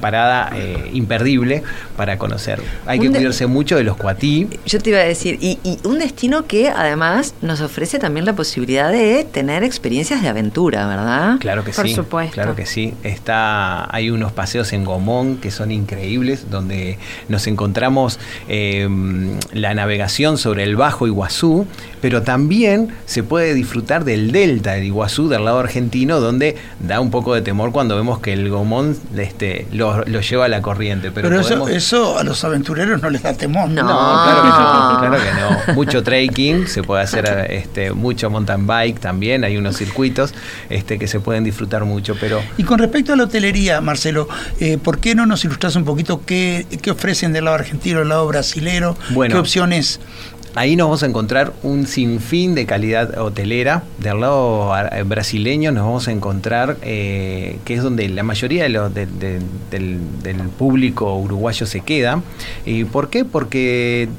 parada 0.00 0.50
eh, 0.54 0.90
imperdible 0.94 1.62
para 1.96 2.18
conocer. 2.18 2.60
Hay 2.86 2.98
que 2.98 3.10
cuidarse 3.10 3.46
mucho 3.46 3.76
de 3.76 3.84
los 3.84 3.96
cuatí. 3.96 4.48
Yo 4.66 4.78
te 4.80 4.90
iba 4.90 4.98
a 4.98 5.04
decir, 5.04 5.38
y, 5.40 5.58
un 5.84 5.98
destino 5.98 6.46
que 6.46 6.68
además 6.68 7.34
nos 7.42 7.60
ofrece 7.60 7.98
también 7.98 8.24
la 8.24 8.34
posibilidad 8.34 8.90
de 8.90 9.24
tener 9.30 9.62
experiencias 9.62 10.22
de 10.22 10.28
aventura, 10.28 10.86
¿verdad? 10.86 11.36
Claro 11.38 11.64
que 11.64 11.72
Por 11.72 11.86
sí. 11.86 11.94
supuesto. 11.94 12.34
Claro 12.34 12.56
que 12.56 12.66
sí. 12.66 12.94
Está, 13.02 13.94
hay 13.94 14.10
unos 14.10 14.32
paseos 14.32 14.72
en 14.72 14.84
Gomón 14.84 15.36
que 15.36 15.50
son 15.50 15.70
increíbles, 15.70 16.50
donde 16.50 16.98
nos 17.28 17.41
encontramos 17.46 18.18
em, 18.48 19.38
la 19.52 19.74
navegación 19.74 20.38
sobre 20.38 20.64
el 20.64 20.76
Bajo 20.76 21.06
Iguazú, 21.06 21.66
pero 22.02 22.22
también 22.22 22.88
se 23.06 23.22
puede 23.22 23.54
disfrutar 23.54 24.04
del 24.04 24.32
delta 24.32 24.72
del 24.72 24.84
Iguazú 24.84 25.28
del 25.28 25.44
lado 25.44 25.60
argentino 25.60 26.20
donde 26.20 26.56
da 26.80 27.00
un 27.00 27.10
poco 27.12 27.32
de 27.32 27.42
temor 27.42 27.70
cuando 27.70 27.96
vemos 27.96 28.18
que 28.18 28.32
el 28.32 28.50
gomón 28.50 28.98
este, 29.16 29.68
lo, 29.72 30.04
lleva 30.04 30.46
a 30.46 30.48
la 30.48 30.60
corriente. 30.60 31.12
Pero, 31.12 31.40
eso, 31.68 32.18
a 32.18 32.24
los 32.24 32.42
aventureros 32.42 33.00
no 33.00 33.08
les 33.08 33.22
da 33.22 33.32
temor. 33.34 33.70
No, 33.70 33.86
claro, 33.86 34.42
que 34.42 34.48
no, 34.48 34.98
claro 34.98 35.16
que 35.16 35.70
no. 35.70 35.74
Mucho 35.74 36.02
trekking, 36.02 36.66
se 36.66 36.82
puede 36.82 37.02
hacer 37.04 37.46
este, 37.50 37.92
mucho 37.92 38.28
mountain 38.30 38.66
bike 38.66 38.98
también, 38.98 39.44
hay 39.44 39.56
unos 39.56 39.76
circuitos 39.76 40.34
este, 40.70 40.98
que 40.98 41.06
se 41.06 41.20
pueden 41.20 41.44
disfrutar 41.44 41.84
mucho. 41.84 42.16
pero 42.18 42.42
Y 42.58 42.64
con 42.64 42.80
respecto 42.80 43.12
a 43.12 43.16
la 43.16 43.24
hotelería, 43.24 43.80
Marcelo, 43.80 44.28
eh, 44.58 44.76
¿por 44.76 44.98
qué 44.98 45.14
no 45.14 45.24
nos 45.26 45.44
ilustras 45.44 45.76
un 45.76 45.84
poquito 45.84 46.22
qué, 46.26 46.66
qué 46.82 46.90
ofrecen 46.90 47.32
del 47.32 47.44
lado 47.44 47.54
argentino, 47.58 48.00
del 48.00 48.08
lado 48.08 48.26
brasilero? 48.26 48.96
¿Qué 49.28 49.36
opciones 49.36 50.00
Ahí 50.54 50.76
nos 50.76 50.88
vamos 50.88 51.02
a 51.02 51.06
encontrar 51.06 51.54
un 51.62 51.86
sinfín 51.86 52.54
de 52.54 52.66
calidad 52.66 53.18
hotelera. 53.18 53.84
Del 53.98 54.20
lado 54.20 54.70
brasileño 55.06 55.72
nos 55.72 55.84
vamos 55.84 56.08
a 56.08 56.12
encontrar, 56.12 56.76
eh, 56.82 57.58
que 57.64 57.74
es 57.74 57.82
donde 57.82 58.06
la 58.10 58.22
mayoría 58.22 58.64
de 58.64 58.68
los, 58.68 58.92
del, 58.92 59.08
del, 59.70 60.36
público 60.58 61.16
uruguayo 61.16 61.64
se 61.64 61.80
queda. 61.80 62.22
¿Y 62.66 62.84
por 62.84 63.08
qué? 63.08 63.24
Porque 63.24 64.10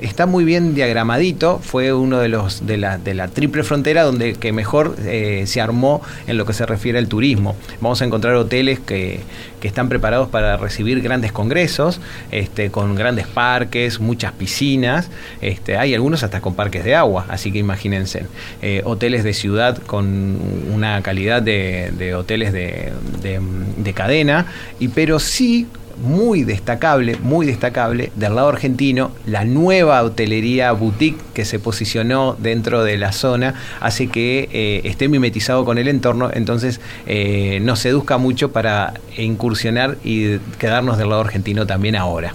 está 0.00 0.26
muy 0.26 0.44
bien 0.44 0.74
diagramadito, 0.74 1.60
fue 1.62 1.92
uno 1.92 2.18
de 2.18 2.28
los 2.28 2.66
de 2.66 2.76
la, 2.76 2.98
de 2.98 3.14
la 3.14 3.28
triple 3.28 3.62
frontera 3.62 4.02
donde 4.02 4.34
que 4.34 4.52
mejor 4.52 4.96
eh, 5.04 5.44
se 5.46 5.60
armó 5.60 6.02
en 6.26 6.36
lo 6.36 6.44
que 6.44 6.52
se 6.52 6.66
refiere 6.66 6.98
al 6.98 7.08
turismo. 7.08 7.56
Vamos 7.80 8.02
a 8.02 8.04
encontrar 8.04 8.34
hoteles 8.34 8.80
que, 8.80 9.20
que 9.60 9.68
están 9.68 9.88
preparados 9.88 10.28
para 10.28 10.56
recibir 10.56 11.00
grandes 11.00 11.32
congresos, 11.32 12.00
este, 12.30 12.70
con 12.70 12.94
grandes 12.94 13.26
parques, 13.26 14.00
muchas 14.00 14.32
piscinas, 14.32 15.10
este, 15.40 15.76
hay 15.76 15.94
algunos 15.94 16.22
hasta 16.22 16.40
con 16.40 16.54
parques 16.54 16.84
de 16.84 16.94
agua, 16.94 17.26
así 17.28 17.50
que 17.52 17.58
imagínense, 17.58 18.26
eh, 18.62 18.82
hoteles 18.84 19.24
de 19.24 19.32
ciudad 19.32 19.78
con 19.78 20.38
una 20.72 21.00
calidad 21.02 21.40
de, 21.40 21.92
de 21.96 22.14
hoteles 22.14 22.52
de, 22.52 22.92
de, 23.22 23.40
de 23.76 23.92
cadena, 23.92 24.46
y 24.78 24.88
pero 24.88 25.18
sí 25.18 25.66
muy 25.96 26.44
destacable, 26.44 27.16
muy 27.22 27.46
destacable 27.46 28.12
del 28.14 28.34
lado 28.34 28.48
argentino, 28.48 29.12
la 29.26 29.44
nueva 29.44 30.02
hotelería 30.02 30.72
boutique 30.72 31.20
que 31.34 31.44
se 31.44 31.58
posicionó 31.58 32.36
dentro 32.38 32.84
de 32.84 32.98
la 32.98 33.12
zona 33.12 33.54
hace 33.80 34.08
que 34.08 34.48
eh, 34.52 34.80
esté 34.84 35.08
mimetizado 35.08 35.64
con 35.64 35.78
el 35.78 35.88
entorno, 35.88 36.30
entonces 36.32 36.80
eh, 37.06 37.60
nos 37.62 37.80
seduzca 37.80 38.18
mucho 38.18 38.52
para 38.52 38.94
incursionar 39.16 39.96
y 40.04 40.38
quedarnos 40.58 40.98
del 40.98 41.08
lado 41.10 41.22
argentino 41.22 41.66
también 41.66 41.96
ahora. 41.96 42.34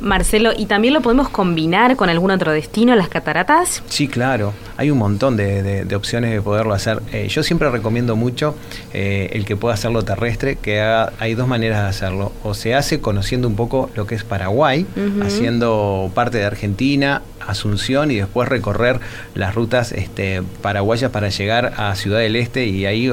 Marcelo, 0.00 0.52
¿y 0.56 0.66
también 0.66 0.94
lo 0.94 1.00
podemos 1.00 1.28
combinar 1.28 1.96
con 1.96 2.08
algún 2.08 2.30
otro 2.30 2.52
destino, 2.52 2.94
las 2.94 3.08
cataratas? 3.08 3.82
Sí, 3.88 4.08
claro. 4.08 4.52
Hay 4.76 4.90
un 4.90 4.98
montón 4.98 5.36
de, 5.36 5.86
opciones 5.94 6.32
de 6.32 6.40
poderlo 6.40 6.72
hacer. 6.74 7.02
Eh, 7.12 7.28
yo 7.28 7.42
siempre 7.42 7.70
recomiendo 7.70 8.16
mucho 8.16 8.54
eh, 8.92 9.30
el 9.32 9.44
que 9.44 9.56
pueda 9.56 9.74
hacerlo 9.74 10.02
terrestre, 10.02 10.56
que 10.56 10.80
hay 10.80 11.34
dos 11.34 11.46
maneras 11.46 11.82
de 11.82 11.88
hacerlo. 11.88 12.32
O 12.42 12.54
se 12.54 12.74
hace 12.74 13.00
conociendo 13.00 13.46
un 13.48 13.56
poco 13.56 13.90
lo 13.94 14.06
que 14.06 14.14
es 14.14 14.24
Paraguay, 14.24 14.86
haciendo 15.22 16.10
parte 16.14 16.38
de 16.38 16.44
Argentina, 16.44 17.22
Asunción 17.40 18.10
y 18.10 18.16
después 18.16 18.48
recorrer 18.48 19.00
las 19.34 19.54
rutas 19.54 19.92
este, 19.92 20.42
paraguayas 20.62 21.10
para 21.10 21.28
llegar 21.30 21.72
a 21.76 21.94
Ciudad 21.94 22.18
del 22.18 22.36
Este 22.36 22.66
y 22.66 22.86
ahí 22.86 23.10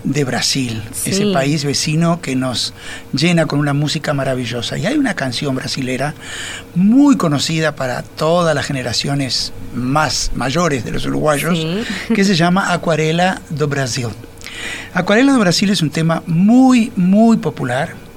de 0.08 0.24
Brasil, 0.24 0.82
ese 1.06 1.32
país 1.34 1.66
vecino 1.66 2.22
que 2.22 2.36
nos 2.36 2.74
llena 3.14 3.46
con 3.46 3.60
una 3.60 3.74
música 3.74 4.14
maravillosa. 4.14 4.78
Y 4.78 4.86
hay 4.86 4.98
una 4.98 5.16
canción 5.16 5.56
brasilera 5.56 6.14
muy 6.76 7.18
conocida 7.18 7.76
para 7.76 8.04
todas 8.04 8.56
las 8.56 8.66
generaciones 8.66 9.52
más 9.76 10.32
mayores 10.34 10.86
de 10.86 10.92
los 10.92 11.06
uruguayos, 11.06 11.60
que 12.14 12.24
se 12.24 12.36
llama 12.36 12.72
Acuarela 12.72 13.42
do 13.50 13.68
Brasil. 13.68 14.10
Acuarela 14.94 15.34
do 15.34 15.40
Brasil 15.40 15.70
es 15.70 15.82
un 15.82 15.90
tema 15.90 16.24
muy, 16.26 16.92
muy 16.96 17.38
popular 17.38 18.08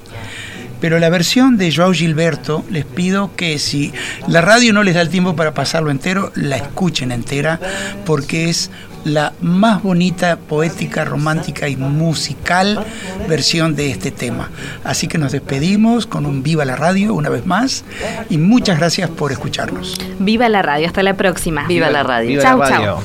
Pero 0.81 0.97
la 0.97 1.09
versión 1.09 1.57
de 1.57 1.71
Joao 1.71 1.93
Gilberto, 1.93 2.65
les 2.71 2.85
pido 2.85 3.35
que 3.35 3.59
si 3.59 3.93
la 4.27 4.41
radio 4.41 4.73
no 4.73 4.81
les 4.81 4.95
da 4.95 5.01
el 5.01 5.09
tiempo 5.09 5.35
para 5.35 5.53
pasarlo 5.53 5.91
entero, 5.91 6.31
la 6.33 6.57
escuchen 6.57 7.11
entera, 7.11 7.59
porque 8.03 8.49
es 8.49 8.71
la 9.03 9.33
más 9.41 9.83
bonita, 9.83 10.37
poética, 10.37 11.05
romántica 11.05 11.67
y 11.67 11.75
musical 11.75 12.85
versión 13.27 13.75
de 13.75 13.91
este 13.91 14.11
tema. 14.11 14.49
Así 14.83 15.07
que 15.07 15.17
nos 15.17 15.31
despedimos 15.31 16.05
con 16.05 16.25
un 16.25 16.43
Viva 16.43 16.65
la 16.65 16.75
Radio 16.75 17.13
una 17.13 17.29
vez 17.29 17.45
más 17.45 17.83
y 18.29 18.37
muchas 18.37 18.77
gracias 18.77 19.09
por 19.09 19.31
escucharnos. 19.31 19.97
Viva 20.19 20.49
la 20.49 20.61
radio, 20.61 20.87
hasta 20.87 21.03
la 21.03 21.15
próxima. 21.15 21.67
Viva 21.67 21.89
la 21.89 22.03
radio. 22.03 22.41
Chau. 22.41 22.59
radio. 22.59 22.97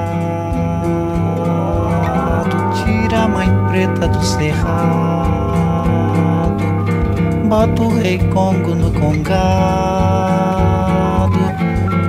tira 2.76 3.24
a 3.24 3.28
mãe 3.28 3.48
preta 3.70 4.08
do 4.08 4.22
cerrado, 4.24 5.66
bota 7.50 7.82
o 7.82 8.00
rei 8.00 8.20
Congo 8.20 8.76
no 8.76 8.92
congado, 8.92 10.25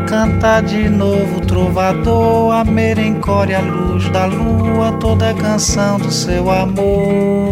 canta 0.06 0.60
de 0.60 0.88
novo 0.88 1.40
trovador, 1.40 2.54
a 2.54 2.64
merencore 2.64 3.54
a 3.54 3.60
luz 3.60 4.08
da 4.10 4.26
lua, 4.26 4.92
toda 5.00 5.30
a 5.30 5.34
canção 5.34 5.98
do 5.98 6.10
seu 6.10 6.50
amor. 6.50 7.50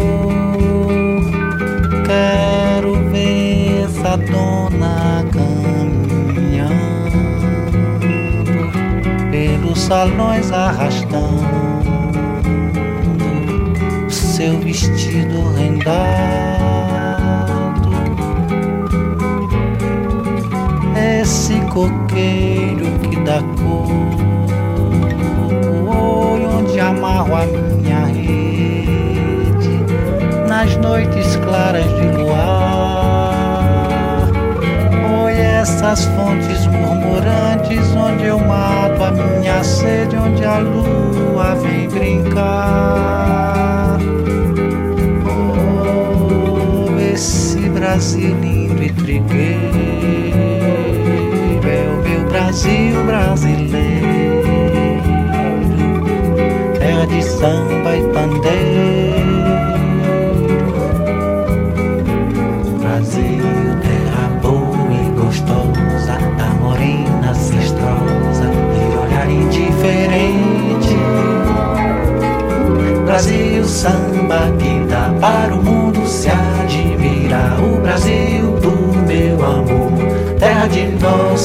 Quero 2.05 2.93
ver 3.09 3.83
essa 3.83 4.17
dona 4.17 5.25
caminhando 5.31 6.75
pelos 9.31 9.79
salões 9.79 10.51
arrastando 10.51 11.75
seu 14.45 14.59
vestido 14.59 15.53
rendado. 15.53 16.54
Esse 21.05 21.53
coqueiro 21.71 22.87
que 22.99 23.15
dá 23.17 23.39
cor, 23.61 23.85
onde 26.57 26.79
amarro 26.79 27.35
a 27.35 27.45
minha 27.45 28.05
rede 28.05 29.85
nas 30.49 30.75
noites 30.77 31.35
claras 31.35 31.83
de 31.83 32.07
luar. 32.17 33.37
Oi, 35.23 35.33
essas 35.33 36.05
fontes 36.05 36.65
murmurantes 36.65 37.95
onde 37.95 38.25
eu 38.25 38.39
mato 38.39 39.03
a 39.03 39.11
minha 39.11 39.63
sede, 39.63 40.15
onde 40.15 40.43
a 40.43 40.57
lua 40.57 41.53
vem 41.61 41.87
brincar. 41.87 43.99
Oh, 45.27 46.99
esse 46.99 47.69
Brasil 47.69 48.35
lindo 48.41 48.81
e 48.81 48.91
trigueiro 48.91 49.54
Brasil 52.35 53.01
brasileiro, 53.05 54.43
terra 56.77 57.07
de 57.07 57.23
samba 57.23 57.95
e 57.95 58.03
pandeiro. 58.09 59.35
Brasil, 62.81 63.41
terra 63.81 64.27
boa 64.41 64.91
e 64.91 65.09
gostosa, 65.17 66.17
da 66.37 66.47
morena 66.59 67.33
cistrosa 67.33 68.51
e 68.51 68.97
olhar 68.97 69.29
indiferente. 69.29 70.97
Brasil, 73.05 73.63
samba 73.63 74.51
que 74.59 74.85
dá 74.89 75.09
para 75.21 75.55
o 75.55 75.63
mundo 75.63 75.74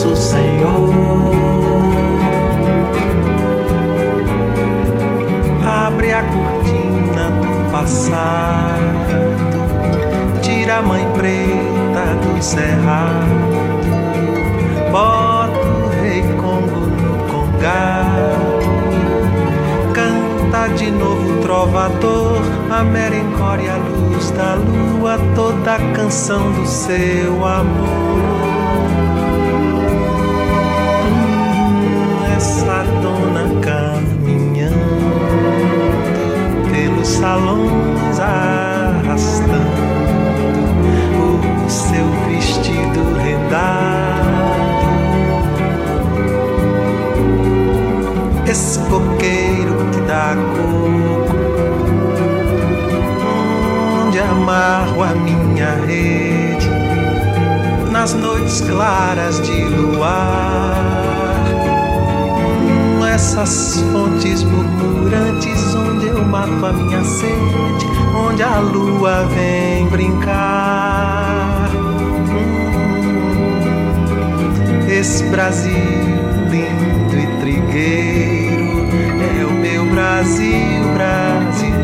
nosso 0.01 0.17
Senhor. 0.17 1.31
Abre 5.67 6.13
a 6.13 6.23
cortina 6.23 7.31
do 7.31 7.71
passado 7.71 8.81
tira 10.41 10.79
a 10.79 10.83
mãe 10.83 11.07
preta 11.13 12.15
do 12.23 12.43
cerrado, 12.43 13.27
bota 14.91 15.59
o 15.59 15.89
rei 16.01 16.23
Congo 16.41 16.87
no 16.87 17.19
congado, 17.29 18.61
canta 19.93 20.69
de 20.75 20.91
novo 20.91 21.43
trovador, 21.43 22.41
a 22.71 22.83
merencore 22.83 23.69
a 23.69 23.77
luz 23.77 24.31
da 24.31 24.55
lua, 24.55 25.19
toda 25.35 25.75
a 25.75 25.93
canção 25.93 26.53
do 26.53 26.67
seu 26.67 27.45
amor. 27.45 28.50
Salões 37.21 38.19
arrastando 38.19 39.61
o 41.19 41.71
seu 41.71 42.07
vestido 42.27 43.15
rendado. 43.23 44.31
Esse 48.49 48.79
coqueiro 48.81 49.77
que 49.93 50.01
dá 50.09 50.35
coco, 50.57 51.37
onde 54.07 54.19
amarro 54.19 55.03
a 55.03 55.09
minha 55.09 55.75
rede 55.87 56.71
nas 57.93 58.15
noites 58.15 58.63
claras 58.63 59.41
de 59.43 59.65
luar. 59.65 60.91
Essas 63.13 63.85
fontes 63.93 64.43
eu 64.43 65.30
mato 66.31 66.65
a 66.65 66.73
minha 66.73 67.03
sede, 67.05 67.87
onde 68.15 68.43
a 68.43 68.61
lua 68.61 69.25
vem 69.27 69.87
brincar. 69.89 71.69
Hum, 72.31 73.11
Esse 74.89 75.25
Brasil 75.25 75.75
lindo 76.51 77.19
e 77.19 77.27
trigueiro 77.41 78.87
é 79.41 79.45
o 79.45 79.51
meu 79.53 79.85
Brasil 79.87 80.85
brasileiro, 80.95 81.81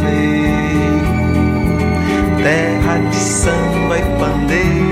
terra 2.43 2.99
de 3.11 3.17
samba 3.17 3.99
e 3.99 4.03
pandeiro. 4.19 4.86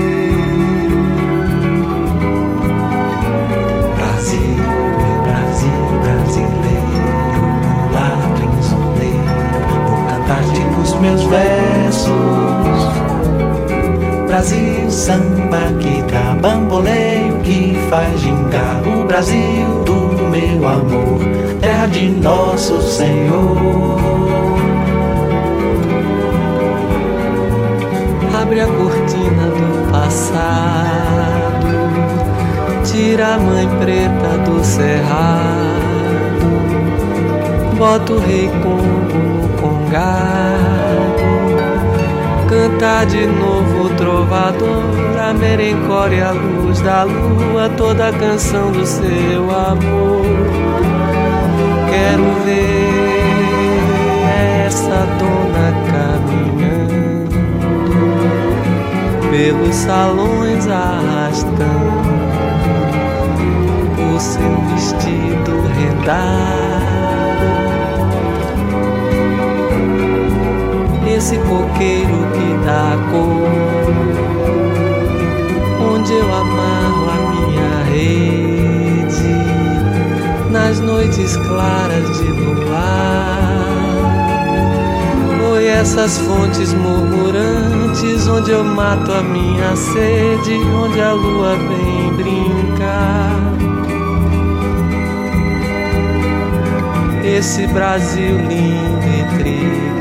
Brasil, 14.45 14.91
samba 14.91 15.73
que 15.79 16.03
dá 16.03 16.35
bamboleio, 16.39 17.39
que 17.39 17.75
faz 17.89 18.19
gingar 18.19 18.79
o 18.85 19.03
Brasil 19.05 19.83
do 19.83 20.29
meu 20.29 20.67
amor, 20.67 21.19
terra 21.59 21.87
de 21.87 22.09
nosso 22.09 22.79
Senhor. 22.79 23.97
Abre 28.39 28.61
a 28.61 28.67
cortina 28.67 29.47
do 29.47 29.91
passado, 29.91 31.65
tira 32.83 33.33
a 33.33 33.39
mãe 33.39 33.67
preta 33.79 34.37
do 34.45 34.63
cerrado, 34.63 35.25
bota 37.79 38.13
o 38.13 38.19
rei 38.19 38.47
Congo 38.61 39.17
no 39.17 39.49
congado, 39.59 40.85
canta 42.47 43.05
de 43.05 43.25
novo 43.25 43.94
trovador, 44.15 45.19
a 45.19 45.33
merencore 45.33 46.21
a 46.21 46.31
luz 46.31 46.79
da 46.79 47.03
lua, 47.03 47.69
toda 47.75 48.07
a 48.07 48.13
canção 48.13 48.71
do 48.71 48.85
seu 48.85 49.43
amor. 49.51 50.25
Quero 51.89 52.23
ver 52.45 52.95
essa 54.65 55.05
dona 55.19 55.73
caminhando 55.91 57.29
pelos 59.29 59.75
salões 59.75 60.65
arrastando 60.67 61.65
o 64.15 64.19
seu 64.19 64.61
vestido 64.71 65.67
rendado. 65.77 66.55
Esse 71.07 71.37
coqueiro 71.37 72.27
que 72.33 72.65
dá 72.65 72.97
cor, 73.09 73.84
onde 76.05 76.13
eu 76.13 76.31
amarro 76.31 77.09
a 77.09 77.15
minha 77.31 77.83
rede 77.85 79.25
nas 80.51 80.79
noites 80.79 81.35
claras 81.35 82.19
de 82.19 82.25
luar. 82.25 83.39
Oi, 85.51 85.65
essas 85.65 86.19
fontes 86.19 86.71
murmurantes, 86.75 88.27
onde 88.27 88.51
eu 88.51 88.63
mato 88.63 89.11
a 89.11 89.23
minha 89.23 89.75
sede, 89.75 90.53
onde 90.75 91.01
a 91.01 91.11
lua 91.11 91.55
vem 91.55 92.13
brincar. 92.13 93.55
Esse 97.23 97.65
Brasil 97.65 98.37
lindo 98.37 99.07
e 99.07 99.23
trigueiro, 99.39 99.95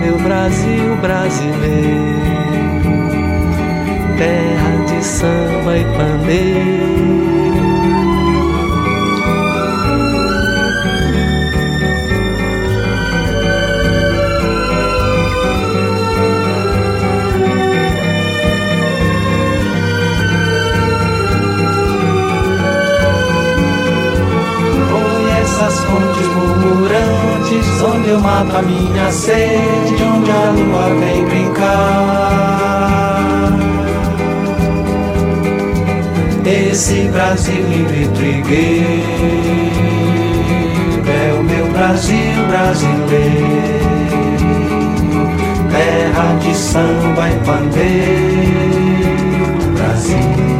meu 0.00 0.16
Brasil 0.18 0.96
brasileiro, 1.02 2.29
terra 4.20 4.84
de 4.84 5.02
samba 5.02 5.78
e 5.78 5.84
pandeiro. 5.96 6.90
onde 27.82 28.10
eu 28.10 28.20
mato 28.20 28.56
a 28.56 28.62
minha 28.62 29.10
sede, 29.10 30.02
onde 30.02 30.30
a 30.30 30.50
lua 30.50 31.00
vem 31.00 31.24
brincar. 31.24 32.09
Esse 36.70 37.08
Brasil 37.08 37.66
livre 37.66 38.06
trigueiro 38.14 38.94
é 41.04 41.32
o 41.32 41.42
meu 41.42 41.66
Brasil 41.72 42.46
brasileiro, 42.46 43.44
terra 45.68 46.38
de 46.38 46.54
samba 46.54 47.28
e 47.28 47.34
pandeiro, 47.44 48.86
Brasil. 49.74 50.59